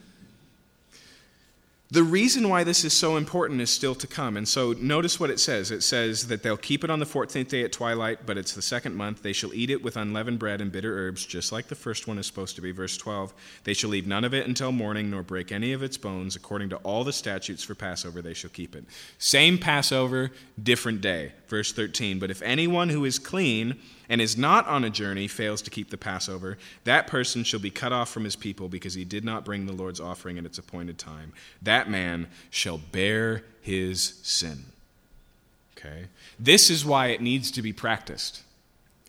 [1.89, 4.35] The reason why this is so important is still to come.
[4.35, 5.71] And so notice what it says.
[5.71, 8.61] It says that they'll keep it on the 14th day at twilight, but it's the
[8.61, 9.23] second month.
[9.23, 12.17] They shall eat it with unleavened bread and bitter herbs, just like the first one
[12.17, 12.71] is supposed to be.
[12.71, 13.33] Verse 12
[13.63, 16.35] They shall leave none of it until morning, nor break any of its bones.
[16.35, 18.83] According to all the statutes for Passover, they shall keep it.
[19.17, 20.31] Same Passover,
[20.61, 21.31] different day.
[21.47, 25.61] Verse 13 But if anyone who is clean, and is not on a journey fails
[25.63, 29.03] to keep the Passover, that person shall be cut off from his people because he
[29.03, 31.33] did not bring the Lord's offering at its appointed time.
[31.61, 34.65] That man shall bear his sin.
[35.77, 36.05] Okay?
[36.39, 38.43] This is why it needs to be practiced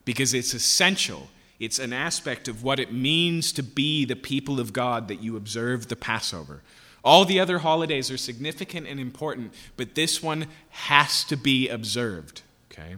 [0.05, 1.29] because it's essential.
[1.61, 5.37] It's an aspect of what it means to be the people of God that you
[5.37, 6.63] observe the Passover.
[7.05, 12.43] All the other holidays are significant and important, but this one has to be observed.
[12.73, 12.97] Okay?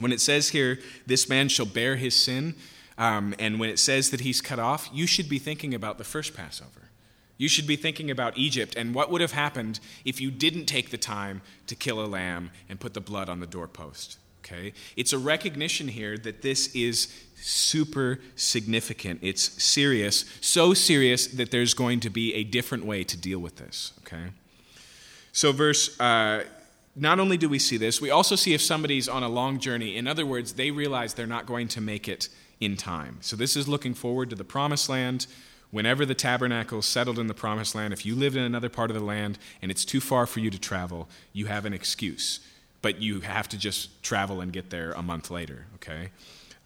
[0.00, 2.54] When it says here, this man shall bear his sin,
[2.98, 6.04] um, and when it says that he's cut off, you should be thinking about the
[6.04, 6.88] first Passover.
[7.38, 10.90] You should be thinking about Egypt and what would have happened if you didn't take
[10.90, 14.18] the time to kill a lamb and put the blood on the doorpost.
[14.44, 14.74] Okay?
[14.96, 19.20] It's a recognition here that this is super significant.
[19.22, 23.56] It's serious, so serious that there's going to be a different way to deal with
[23.56, 23.94] this.
[24.00, 24.32] Okay?
[25.32, 25.98] So, verse.
[25.98, 26.44] Uh,
[26.96, 29.96] not only do we see this, we also see if somebody's on a long journey.
[29.96, 32.28] In other words, they realize they're not going to make it
[32.60, 33.18] in time.
[33.20, 35.26] So this is looking forward to the promised land.
[35.70, 38.96] Whenever the tabernacle settled in the promised land, if you lived in another part of
[38.96, 42.40] the land and it's too far for you to travel, you have an excuse.
[42.82, 46.10] But you have to just travel and get there a month later, okay?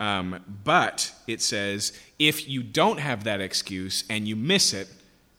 [0.00, 4.88] Um, but it says if you don't have that excuse and you miss it,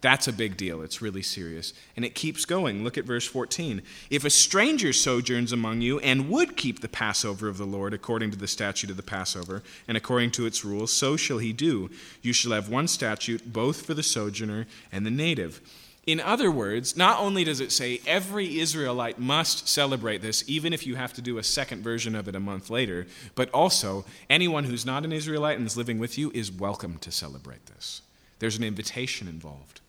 [0.05, 0.83] that's a big deal.
[0.83, 1.73] It's really serious.
[1.95, 2.83] And it keeps going.
[2.83, 3.81] Look at verse 14.
[4.11, 8.29] If a stranger sojourns among you and would keep the Passover of the Lord according
[8.29, 11.89] to the statute of the Passover and according to its rules, so shall he do.
[12.21, 15.59] You shall have one statute both for the sojourner and the native.
[16.05, 20.85] In other words, not only does it say every Israelite must celebrate this, even if
[20.85, 24.65] you have to do a second version of it a month later, but also anyone
[24.65, 28.03] who's not an Israelite and is living with you is welcome to celebrate this.
[28.37, 29.81] There's an invitation involved.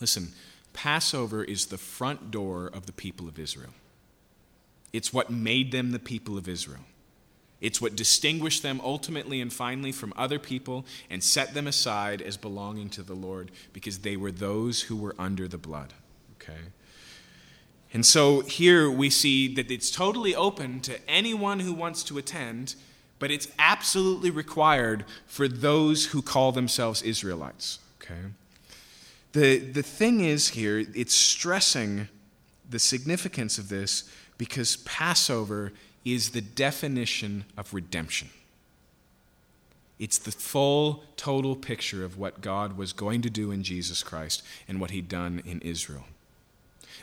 [0.00, 0.32] Listen,
[0.72, 3.74] Passover is the front door of the people of Israel.
[4.92, 6.84] It's what made them the people of Israel.
[7.60, 12.36] It's what distinguished them ultimately and finally from other people and set them aside as
[12.36, 15.92] belonging to the Lord because they were those who were under the blood.
[16.40, 16.58] Okay?
[17.92, 22.76] And so here we see that it's totally open to anyone who wants to attend,
[23.18, 27.80] but it's absolutely required for those who call themselves Israelites.
[28.00, 28.30] Okay?
[29.32, 32.08] The, the thing is here, it's stressing
[32.68, 35.72] the significance of this because Passover
[36.04, 38.30] is the definition of redemption.
[39.98, 44.42] It's the full, total picture of what God was going to do in Jesus Christ
[44.66, 46.04] and what He'd done in Israel.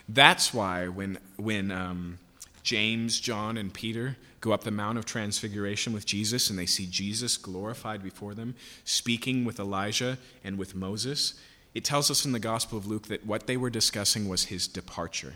[0.10, 2.18] That's why when, when um,
[2.64, 6.88] James, John, and Peter go up the Mount of Transfiguration with Jesus and they see
[6.88, 11.36] Jesus glorified before them, speaking with Elijah and with Moses,
[11.78, 14.68] it tells us in the Gospel of Luke that what they were discussing was his
[14.68, 15.36] departure.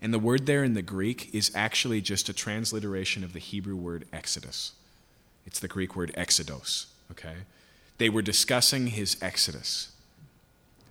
[0.00, 3.74] And the word there in the Greek is actually just a transliteration of the Hebrew
[3.74, 4.70] word exodus.
[5.44, 7.38] It's the Greek word exodos, okay?
[7.98, 9.90] They were discussing his exodus.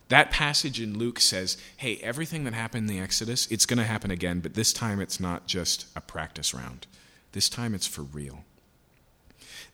[0.09, 3.85] That passage in Luke says, hey, everything that happened in the Exodus, it's going to
[3.85, 6.87] happen again, but this time it's not just a practice round.
[7.31, 8.43] This time it's for real.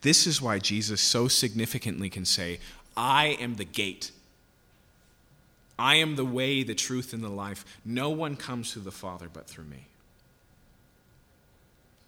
[0.02, 2.60] This is why Jesus so significantly can say,
[2.95, 4.11] I am the gate.
[5.80, 7.65] I am the way, the truth, and the life.
[7.85, 9.88] No one comes to the Father but through me.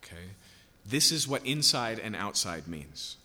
[0.03, 0.35] Okay?
[0.85, 3.17] This is what inside and outside means.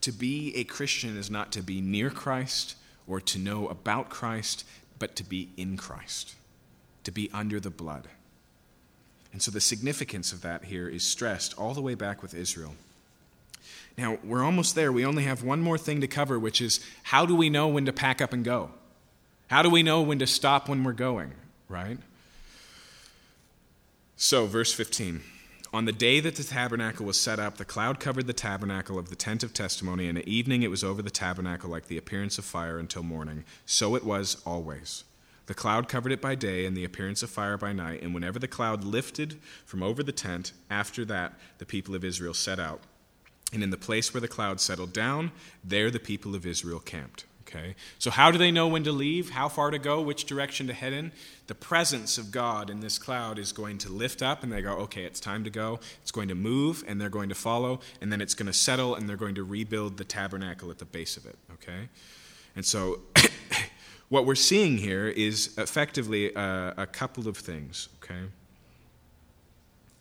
[0.00, 2.76] To be a Christian is not to be near Christ
[3.06, 4.66] or to know about Christ,
[4.98, 6.34] but to be in Christ,
[7.04, 8.08] to be under the blood.
[9.32, 12.74] And so the significance of that here is stressed all the way back with Israel.
[13.96, 14.90] Now, we're almost there.
[14.92, 17.84] We only have one more thing to cover, which is how do we know when
[17.86, 18.70] to pack up and go?
[19.48, 21.32] How do we know when to stop when we're going,
[21.68, 21.98] right?
[24.16, 25.20] So, verse 15.
[25.72, 29.10] On the day that the tabernacle was set up, the cloud covered the tabernacle of
[29.10, 32.38] the tent of testimony, and at evening it was over the tabernacle like the appearance
[32.38, 33.44] of fire until morning.
[33.66, 35.04] So it was always.
[35.46, 38.02] The cloud covered it by day, and the appearance of fire by night.
[38.02, 42.34] And whenever the cloud lifted from over the tent, after that the people of Israel
[42.34, 42.80] set out.
[43.52, 45.30] And in the place where the cloud settled down,
[45.62, 47.24] there the people of Israel camped.
[47.54, 47.74] Okay?
[47.98, 50.72] So, how do they know when to leave, how far to go, which direction to
[50.72, 51.12] head in?
[51.46, 54.72] The presence of God in this cloud is going to lift up, and they go,
[54.72, 55.78] okay, it's time to go.
[56.02, 58.94] It's going to move, and they're going to follow, and then it's going to settle,
[58.94, 61.36] and they're going to rebuild the tabernacle at the base of it.
[61.52, 61.88] Okay?
[62.56, 63.00] And so,
[64.08, 67.88] what we're seeing here is effectively a, a couple of things.
[68.02, 68.22] Okay?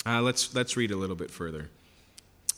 [0.06, 1.70] Uh, let's, let's read a little bit further.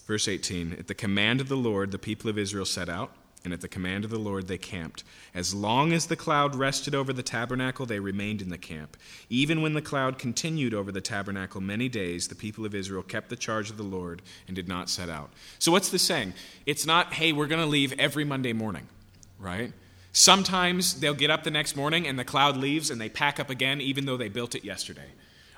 [0.06, 3.12] Verse 18 At the command of the Lord, the people of Israel set out
[3.46, 5.04] and at the command of the Lord they camped.
[5.34, 8.98] As long as the cloud rested over the tabernacle, they remained in the camp.
[9.30, 13.30] Even when the cloud continued over the tabernacle many days, the people of Israel kept
[13.30, 15.32] the charge of the Lord and did not set out.
[15.60, 16.34] So, what's this saying?
[16.66, 18.88] It's not, hey, we're going to leave every Monday morning,
[19.40, 19.72] right?
[20.12, 23.50] Sometimes they'll get up the next morning and the cloud leaves and they pack up
[23.50, 25.10] again, even though they built it yesterday.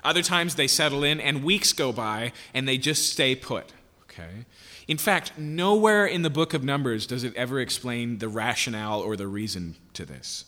[0.04, 3.72] Other times they settle in and weeks go by and they just stay put,
[4.18, 4.44] okay?
[4.86, 9.16] In fact, nowhere in the book of Numbers does it ever explain the rationale or
[9.16, 10.44] the reason to this.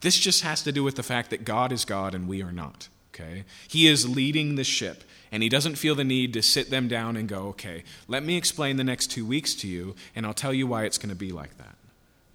[0.00, 2.52] This just has to do with the fact that God is God and we are
[2.52, 2.88] not.
[3.14, 3.44] Okay?
[3.68, 7.16] He is leading the ship, and he doesn't feel the need to sit them down
[7.16, 10.52] and go, okay, let me explain the next two weeks to you, and I'll tell
[10.52, 11.76] you why it's going to be like that.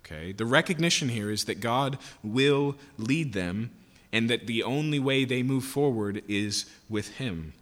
[0.05, 0.31] Okay?
[0.31, 3.71] The recognition here is that God will lead them,
[4.13, 7.53] and that the only way they move forward is with him.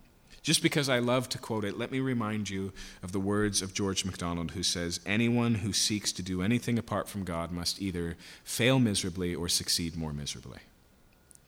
[0.48, 2.72] Just because I love to quote it, let me remind you
[3.04, 7.10] of the words of George MacDonald, who says, Anyone who seeks to do anything apart
[7.10, 8.16] from God must either
[8.46, 10.60] fail miserably or succeed more miserably.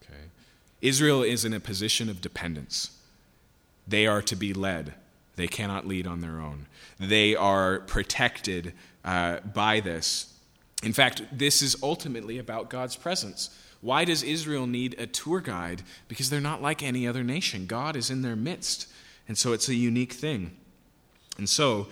[0.04, 0.20] Okay?
[0.82, 2.92] Israel is in a position of dependence.
[3.88, 4.96] They are to be led,
[5.38, 6.66] they cannot lead on their own.
[7.00, 8.74] They are protected
[9.06, 10.34] uh, by this.
[10.84, 13.50] In fact, this is ultimately about God's presence.
[13.81, 15.84] Why does Israel need a tour guide?
[16.07, 17.65] Because they're not like any other nation.
[17.65, 18.88] God is in their midst.
[19.27, 20.51] And so it's a unique thing.
[21.38, 21.88] And so,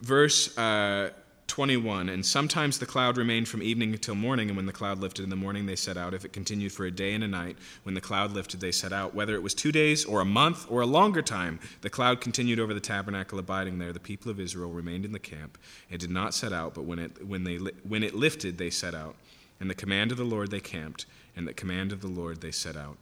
[0.00, 1.10] verse uh,
[1.46, 5.22] 21 And sometimes the cloud remained from evening until morning, and when the cloud lifted
[5.22, 6.14] in the morning, they set out.
[6.14, 8.92] If it continued for a day and a night, when the cloud lifted, they set
[8.92, 9.14] out.
[9.14, 12.58] Whether it was two days, or a month, or a longer time, the cloud continued
[12.58, 13.92] over the tabernacle, abiding there.
[13.92, 15.58] The people of Israel remained in the camp.
[15.90, 18.94] It did not set out, but when it, when they, when it lifted, they set
[18.94, 19.16] out.
[19.60, 22.50] And the command of the Lord they camped and the command of the Lord they
[22.50, 22.98] set out.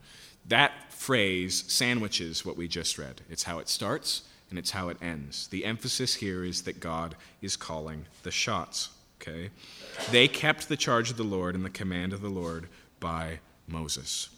[0.46, 3.22] That phrase sandwiches what we just read.
[3.30, 5.48] It's how it starts and it's how it ends.
[5.48, 8.90] The emphasis here is that God is calling the shots.
[9.20, 9.50] Okay?
[10.10, 12.68] They kept the charge of the Lord and the command of the Lord
[13.00, 14.28] by Moses.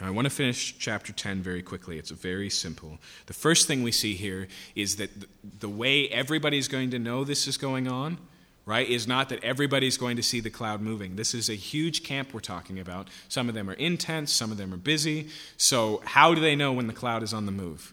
[0.00, 1.98] Now, I want to finish chapter 10 very quickly.
[1.98, 2.98] It's very simple.
[3.26, 5.10] The first thing we see here is that
[5.60, 8.18] the way everybody's going to know this is going on
[8.66, 11.16] right, is not that everybody's going to see the cloud moving.
[11.16, 13.08] This is a huge camp we're talking about.
[13.28, 15.28] Some of them are intense, some of them are busy.
[15.56, 17.92] So, how do they know when the cloud is on the move?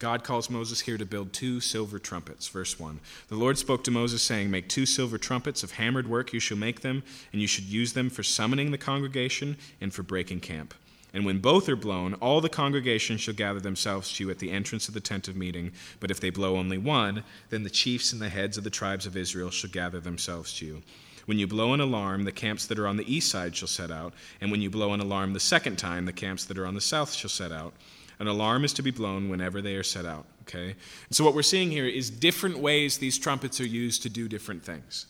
[0.00, 2.48] God calls Moses here to build two silver trumpets.
[2.48, 3.00] Verse 1.
[3.28, 6.56] The Lord spoke to Moses, saying, Make two silver trumpets of hammered work, you shall
[6.56, 10.72] make them, and you should use them for summoning the congregation and for breaking camp.
[11.12, 14.50] And when both are blown, all the congregation shall gather themselves to you at the
[14.50, 15.72] entrance of the tent of meeting.
[15.98, 19.06] But if they blow only one, then the chiefs and the heads of the tribes
[19.06, 20.82] of Israel shall gather themselves to you.
[21.26, 23.90] When you blow an alarm, the camps that are on the east side shall set
[23.90, 24.14] out.
[24.40, 26.80] And when you blow an alarm the second time, the camps that are on the
[26.80, 27.74] south shall set out.
[28.18, 30.26] An alarm is to be blown whenever they are set out.
[30.42, 30.74] Okay?
[31.08, 34.28] And so what we're seeing here is different ways these trumpets are used to do
[34.28, 35.06] different things.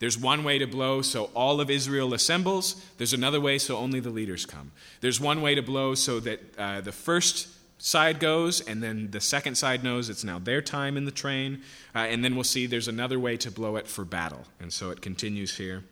[0.00, 2.84] There's one way to blow so all of Israel assembles.
[2.96, 4.72] There's another way so only the leaders come.
[5.00, 7.48] There's one way to blow so that uh, the first
[7.78, 11.62] side goes, and then the second side knows it's now their time in the train.
[11.94, 14.44] Uh, and then we'll see there's another way to blow it for battle.
[14.58, 15.84] And so it continues here.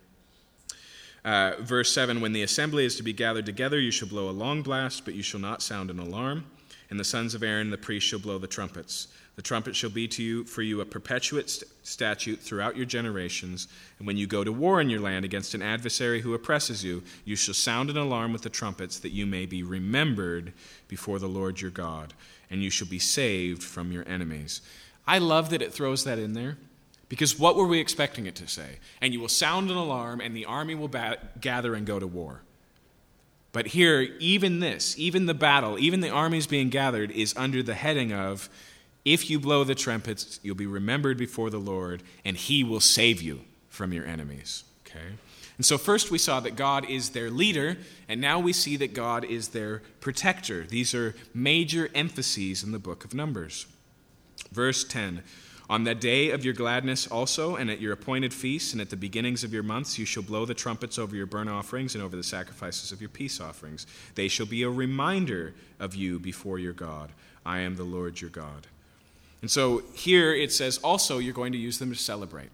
[1.23, 4.31] Uh, verse 7 When the assembly is to be gathered together, you shall blow a
[4.31, 6.45] long blast, but you shall not sound an alarm.
[6.89, 9.07] And the sons of Aaron, the priest, shall blow the trumpets.
[9.39, 13.69] The trumpet shall be to you for you a perpetuate st- statute throughout your generations.
[13.97, 17.03] And when you go to war in your land against an adversary who oppresses you,
[17.23, 20.51] you shall sound an alarm with the trumpets, that you may be remembered
[20.89, 22.13] before the Lord your God,
[22.51, 24.59] and you shall be saved from your enemies.
[25.07, 26.57] I love that it throws that in there
[27.07, 28.79] because what were we expecting it to say?
[28.99, 32.07] And you will sound an alarm, and the army will ba- gather and go to
[32.07, 32.41] war.
[33.53, 37.73] But here, even this, even the battle, even the armies being gathered, is under the
[37.73, 38.49] heading of
[39.05, 43.21] if you blow the trumpets, you'll be remembered before the Lord, and he will save
[43.21, 44.63] you from your enemies.
[44.85, 45.15] Okay?
[45.57, 47.77] And so, first we saw that God is their leader,
[48.07, 50.63] and now we see that God is their protector.
[50.63, 53.65] These are major emphases in the book of Numbers.
[54.51, 55.23] Verse 10
[55.69, 58.97] on the day of your gladness also, and at your appointed feasts, and at the
[58.97, 62.15] beginnings of your months, you shall blow the trumpets over your burnt offerings and over
[62.15, 63.85] the sacrifices of your peace offerings.
[64.15, 67.11] They shall be a reminder of you before your God.
[67.45, 68.65] I am the Lord your God.
[69.41, 72.49] And so here it says also you're going to use them to celebrate.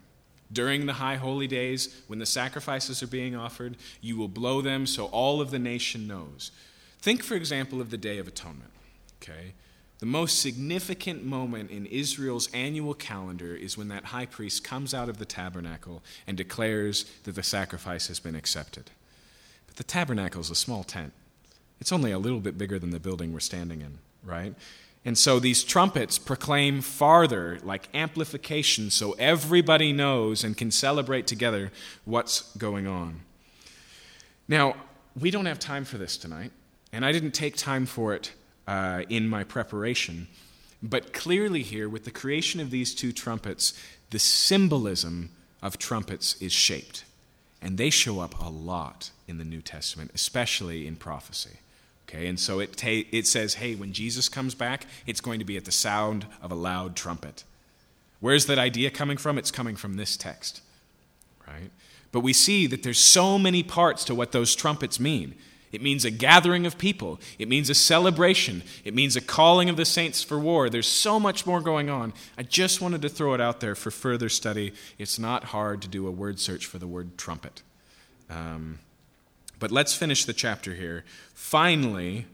[0.52, 4.86] During the high holy days, when the sacrifices are being offered, you will blow them
[4.86, 6.52] so all of the nation knows.
[7.00, 8.72] Think, for example, of the Day of Atonement.
[9.22, 9.54] Okay?
[10.00, 15.10] The most significant moment in Israel's annual calendar is when that high priest comes out
[15.10, 18.92] of the tabernacle and declares that the sacrifice has been accepted.
[19.68, 21.14] But the tabernacle is a small tent,
[21.80, 24.54] it's only a little bit bigger than the building we're standing in, right?
[25.06, 31.72] And so these trumpets proclaim farther, like amplification, so everybody knows and can celebrate together
[32.06, 33.22] what's going on.
[34.48, 34.76] Now,
[35.20, 36.52] we don't have time for this tonight,
[36.92, 38.34] and I didn't take time for it
[38.68, 40.28] uh, in my preparation.
[40.82, 43.74] But clearly, here, with the creation of these two trumpets,
[44.10, 45.30] the symbolism
[45.62, 47.06] of trumpets is shaped.
[47.62, 51.60] And they show up a lot in the New Testament, especially in prophecy.
[52.08, 55.46] Okay, and so it, ta- it says, hey, when Jesus comes back, it's going to
[55.46, 57.44] be at the sound of a loud trumpet.
[58.20, 59.38] Where's that idea coming from?
[59.38, 60.62] It's coming from this text,
[61.48, 61.72] right?
[62.12, 65.36] But we see that there's so many parts to what those trumpets mean.
[65.72, 67.20] It means a gathering of people.
[67.38, 68.64] It means a celebration.
[68.86, 70.70] It means a calling of the saints for war.
[70.70, 72.14] There's so much more going on.
[72.38, 74.74] I just wanted to throw it out there for further study.
[74.98, 77.62] It's not hard to do a word search for the word trumpet.
[78.30, 78.80] Um,
[79.60, 81.04] but let's finish the chapter here.
[81.34, 82.26] Finally,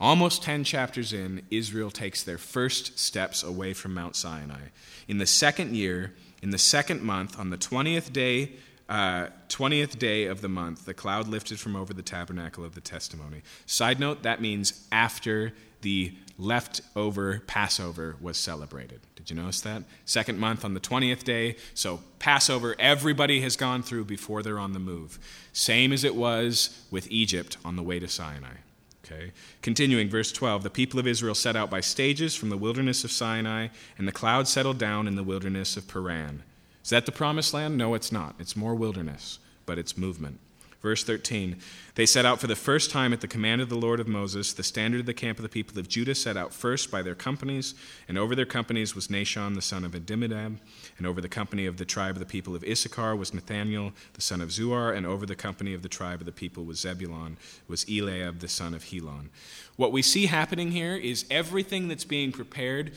[0.00, 4.68] almost 10 chapters in, Israel takes their first steps away from Mount Sinai.
[5.08, 8.52] In the second year, in the second month, on the 20th day
[8.88, 12.80] uh, 20th day of the month, the cloud lifted from over the tabernacle of the
[12.80, 13.42] testimony.
[13.66, 15.52] Side note, that means after
[15.82, 19.00] the leftover Passover was celebrated.
[19.26, 19.82] Did you notice that?
[20.04, 21.56] Second month on the 20th day.
[21.74, 25.18] So, Passover, everybody has gone through before they're on the move.
[25.52, 28.58] Same as it was with Egypt on the way to Sinai.
[29.04, 29.32] Okay.
[29.62, 33.10] Continuing, verse 12 The people of Israel set out by stages from the wilderness of
[33.10, 36.44] Sinai, and the cloud settled down in the wilderness of Paran.
[36.84, 37.76] Is that the promised land?
[37.76, 38.36] No, it's not.
[38.38, 40.38] It's more wilderness, but it's movement.
[40.82, 41.56] Verse 13
[41.94, 44.52] They set out for the first time at the command of the Lord of Moses.
[44.52, 47.14] The standard of the camp of the people of Judah set out first by their
[47.14, 47.74] companies,
[48.08, 50.58] and over their companies was Nahshon the son of Amminadab,
[50.98, 54.22] and over the company of the tribe of the people of Issachar was Nathaniel the
[54.22, 57.36] son of Zuar, and over the company of the tribe of the people was Zebulon,
[57.68, 59.30] was Eliab the son of Helon.
[59.76, 62.92] What we see happening here is everything that's being prepared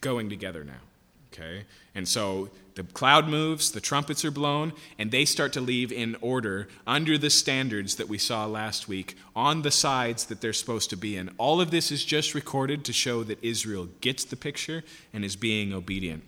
[0.00, 0.80] going together now.
[1.36, 1.64] Okay?
[1.94, 6.16] And so the cloud moves, the trumpets are blown, and they start to leave in
[6.20, 10.90] order under the standards that we saw last week on the sides that they're supposed
[10.90, 11.30] to be in.
[11.38, 14.82] All of this is just recorded to show that Israel gets the picture
[15.12, 16.22] and is being obedient.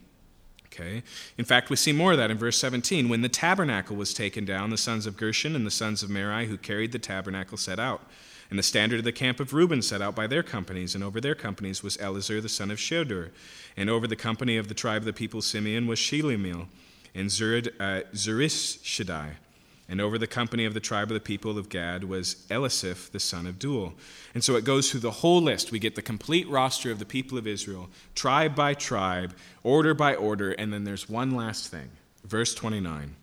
[0.66, 1.02] Okay?
[1.36, 3.08] In fact, we see more of that in verse 17.
[3.08, 6.46] When the tabernacle was taken down, the sons of Gershon and the sons of Merari
[6.46, 8.02] who carried the tabernacle set out.
[8.50, 11.20] And the standard of the camp of Reuben set out by their companies, and over
[11.20, 13.30] their companies was Elizur the son of Shedeur.
[13.76, 16.68] And over the company of the tribe of the people Simeon was Shelumiel,
[17.14, 19.32] and Zurid, uh, Zurishaddai.
[19.90, 23.20] And over the company of the tribe of the people of Gad was Eliasaph the
[23.20, 23.94] son of Deuel.
[24.34, 25.72] And so it goes through the whole list.
[25.72, 30.14] We get the complete roster of the people of Israel, tribe by tribe, order by
[30.14, 31.88] order, and then there's one last thing.
[32.24, 33.16] Verse 29.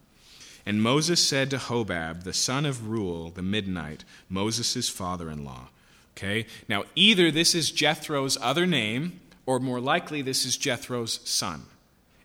[0.66, 5.70] And Moses said to Hobab, the son of Reuel, the Midianite, Moses' father in law.
[6.18, 6.48] Okay?
[6.68, 11.64] Now, either this is Jethro's other name, or more likely, this is Jethro's son.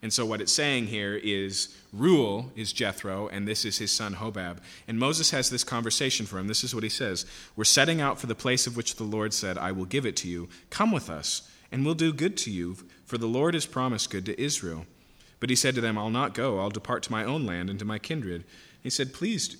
[0.01, 4.15] And so, what it's saying here is Reuel is Jethro, and this is his son
[4.15, 4.57] Hobab.
[4.87, 6.47] And Moses has this conversation for him.
[6.47, 9.33] This is what he says We're setting out for the place of which the Lord
[9.33, 10.49] said, I will give it to you.
[10.71, 14.25] Come with us, and we'll do good to you, for the Lord has promised good
[14.25, 14.87] to Israel.
[15.41, 16.59] But he said to them, I'll not go.
[16.59, 18.45] I'll depart to my own land and to my kindred.
[18.81, 19.57] He said, Please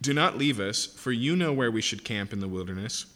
[0.00, 3.06] do not leave us, for you know where we should camp in the wilderness,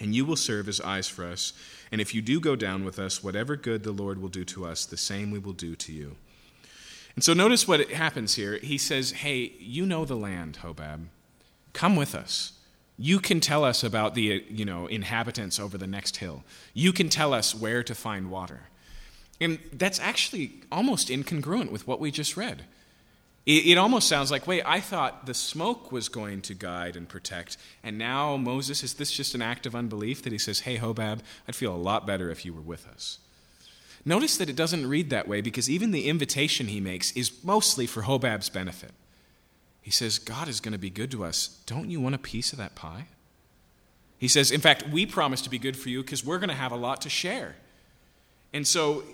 [0.00, 1.52] and you will serve as eyes for us.
[1.92, 4.64] And if you do go down with us, whatever good the Lord will do to
[4.64, 6.16] us, the same we will do to you.
[7.14, 8.58] And so notice what happens here.
[8.58, 11.06] He says, Hey, you know the land, Hobab.
[11.74, 12.54] Come with us.
[12.98, 16.44] You can tell us about the you know, inhabitants over the next hill.
[16.72, 18.62] You can tell us where to find water.
[19.40, 22.64] And that's actually almost incongruent with what we just read.
[23.44, 27.08] It, it, almost sounds like, wait, I thought the smoke was going to guide and
[27.08, 30.78] protect, and now Moses, is this just an act of unbelief that he says, hey,
[30.78, 33.20] Hobab, I'd feel a lot better if you were with us?
[34.04, 37.86] Notice that it doesn't read that way because even the invitation he makes is mostly
[37.86, 38.92] for Hobab's benefit.
[39.80, 41.60] He says, God is going to be good to us.
[41.66, 43.06] Don't you want a piece of that pie?
[44.18, 46.54] He says, in fact, we promise to be good for you because we're going to
[46.54, 47.56] have a lot to share.
[48.52, 49.04] And so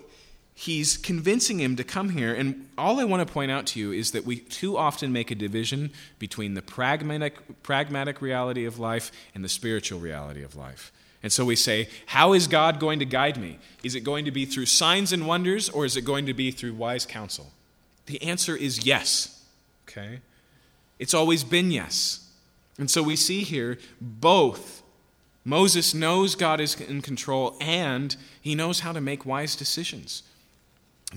[0.53, 2.33] he's convincing him to come here.
[2.33, 5.31] And all I want to point out to you is that we too often make
[5.31, 10.91] a division between the pragmatic, pragmatic reality of life and the spiritual reality of life.
[11.21, 13.57] And so we say, How is God going to guide me?
[13.81, 16.51] Is it going to be through signs and wonders, or is it going to be
[16.51, 17.51] through wise counsel?
[18.05, 19.41] The answer is yes.
[19.87, 20.19] Okay?
[20.99, 22.29] It's always been yes.
[22.77, 24.81] And so we see here both.
[25.45, 30.23] Moses knows God is in control and he knows how to make wise decisions.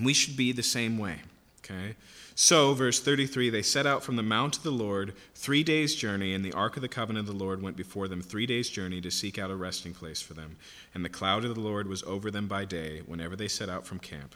[0.01, 1.21] We should be the same way.
[1.63, 1.95] Okay?
[2.35, 6.33] So, verse 33 they set out from the mount of the Lord, three days' journey,
[6.33, 9.01] and the ark of the covenant of the Lord went before them three days' journey
[9.01, 10.57] to seek out a resting place for them.
[10.93, 13.87] And the cloud of the Lord was over them by day whenever they set out
[13.87, 14.35] from camp.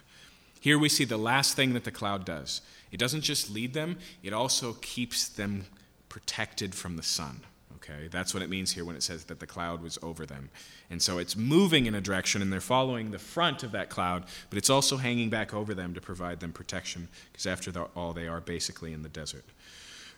[0.60, 2.62] Here we see the last thing that the cloud does
[2.92, 5.66] it doesn't just lead them, it also keeps them
[6.10, 7.42] protected from the sun.
[7.84, 10.52] Okay, that's what it means here when it says that the cloud was over them.
[10.92, 14.26] And so it's moving in a direction and they're following the front of that cloud,
[14.50, 18.28] but it's also hanging back over them to provide them protection, because after all, they
[18.28, 19.46] are basically in the desert.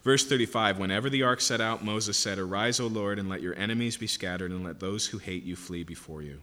[0.04, 3.56] Verse 35 Whenever the ark set out, Moses said, Arise, O Lord, and let your
[3.56, 6.42] enemies be scattered, and let those who hate you flee before you.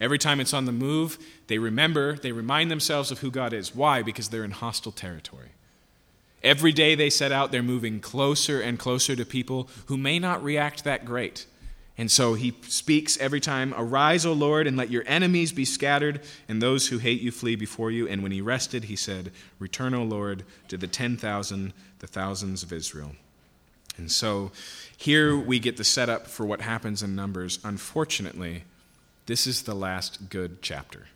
[0.00, 3.74] Every time it's on the move, they remember, they remind themselves of who God is.
[3.74, 4.02] Why?
[4.02, 5.50] Because they're in hostile territory.
[6.44, 10.44] Every day they set out, they're moving closer and closer to people who may not
[10.44, 11.46] react that great.
[11.96, 16.20] And so he speaks every time Arise, O Lord, and let your enemies be scattered,
[16.48, 18.06] and those who hate you flee before you.
[18.06, 22.72] And when he rested, he said, Return, O Lord, to the 10,000, the thousands of
[22.72, 23.12] Israel.
[23.96, 24.50] And so
[24.96, 27.58] here we get the setup for what happens in Numbers.
[27.64, 28.64] Unfortunately,
[29.26, 31.06] this is the last good chapter.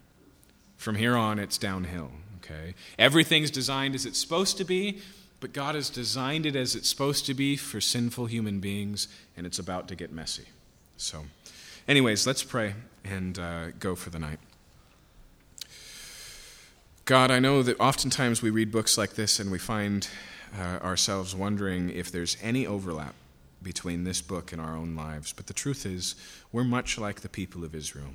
[0.77, 2.13] From here on, it's downhill.
[2.39, 2.75] Okay?
[2.99, 5.01] Everything's designed as it's supposed to be,
[5.41, 9.47] but God has designed it as it's supposed to be for sinful human beings, and
[9.47, 10.47] it's about to get messy.
[10.97, 11.27] So,
[11.87, 12.75] anyways, let's pray
[13.05, 14.39] and uh, go for the night.
[17.05, 20.07] God, I know that oftentimes we read books like this and we find
[20.59, 23.15] uh, ourselves wondering if there's any overlap
[23.63, 25.33] between this book and our own lives.
[25.33, 26.15] But the truth is,
[26.53, 28.11] we're much like the people of Israel.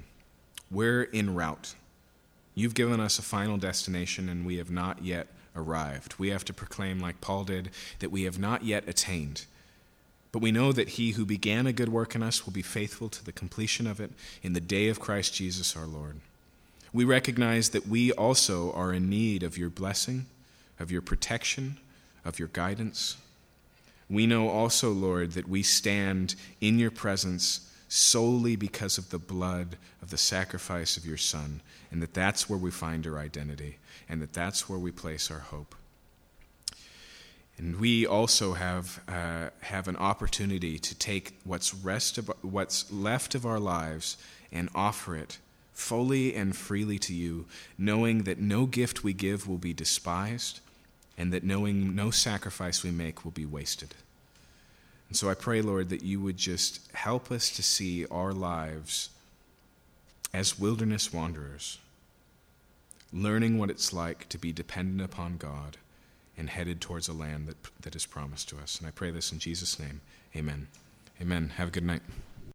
[0.69, 1.75] We're en route.
[2.55, 6.15] You've given us a final destination, and we have not yet arrived.
[6.17, 7.69] We have to proclaim, like Paul did,
[7.99, 9.45] that we have not yet attained.
[10.31, 13.07] But we know that he who began a good work in us will be faithful
[13.09, 14.11] to the completion of it
[14.41, 16.17] in the day of Christ Jesus our Lord.
[16.91, 20.25] We recognize that we also are in need of your blessing,
[20.79, 21.77] of your protection,
[22.25, 23.17] of your guidance.
[24.09, 29.77] We know also, Lord, that we stand in your presence solely because of the blood
[30.01, 31.61] of the sacrifice of your Son,
[31.93, 33.77] and that that's where we find our identity
[34.09, 35.75] and that that's where we place our hope.
[37.55, 43.35] And we also have, uh, have an opportunity to take what's, rest of, what's left
[43.35, 44.17] of our lives
[44.51, 45.37] and offer it
[45.71, 47.45] fully and freely to you,
[47.77, 50.61] knowing that no gift we give will be despised
[51.15, 53.93] and that knowing no sacrifice we make will be wasted.
[55.09, 59.11] And so I pray, Lord, that you would just help us to see our lives
[60.33, 61.77] as wilderness wanderers,
[63.13, 65.77] learning what it's like to be dependent upon God
[66.35, 68.79] and headed towards a land that, that is promised to us.
[68.79, 70.01] And I pray this in Jesus' name.
[70.35, 70.67] Amen.
[71.21, 71.53] Amen.
[71.57, 72.01] Have a good night.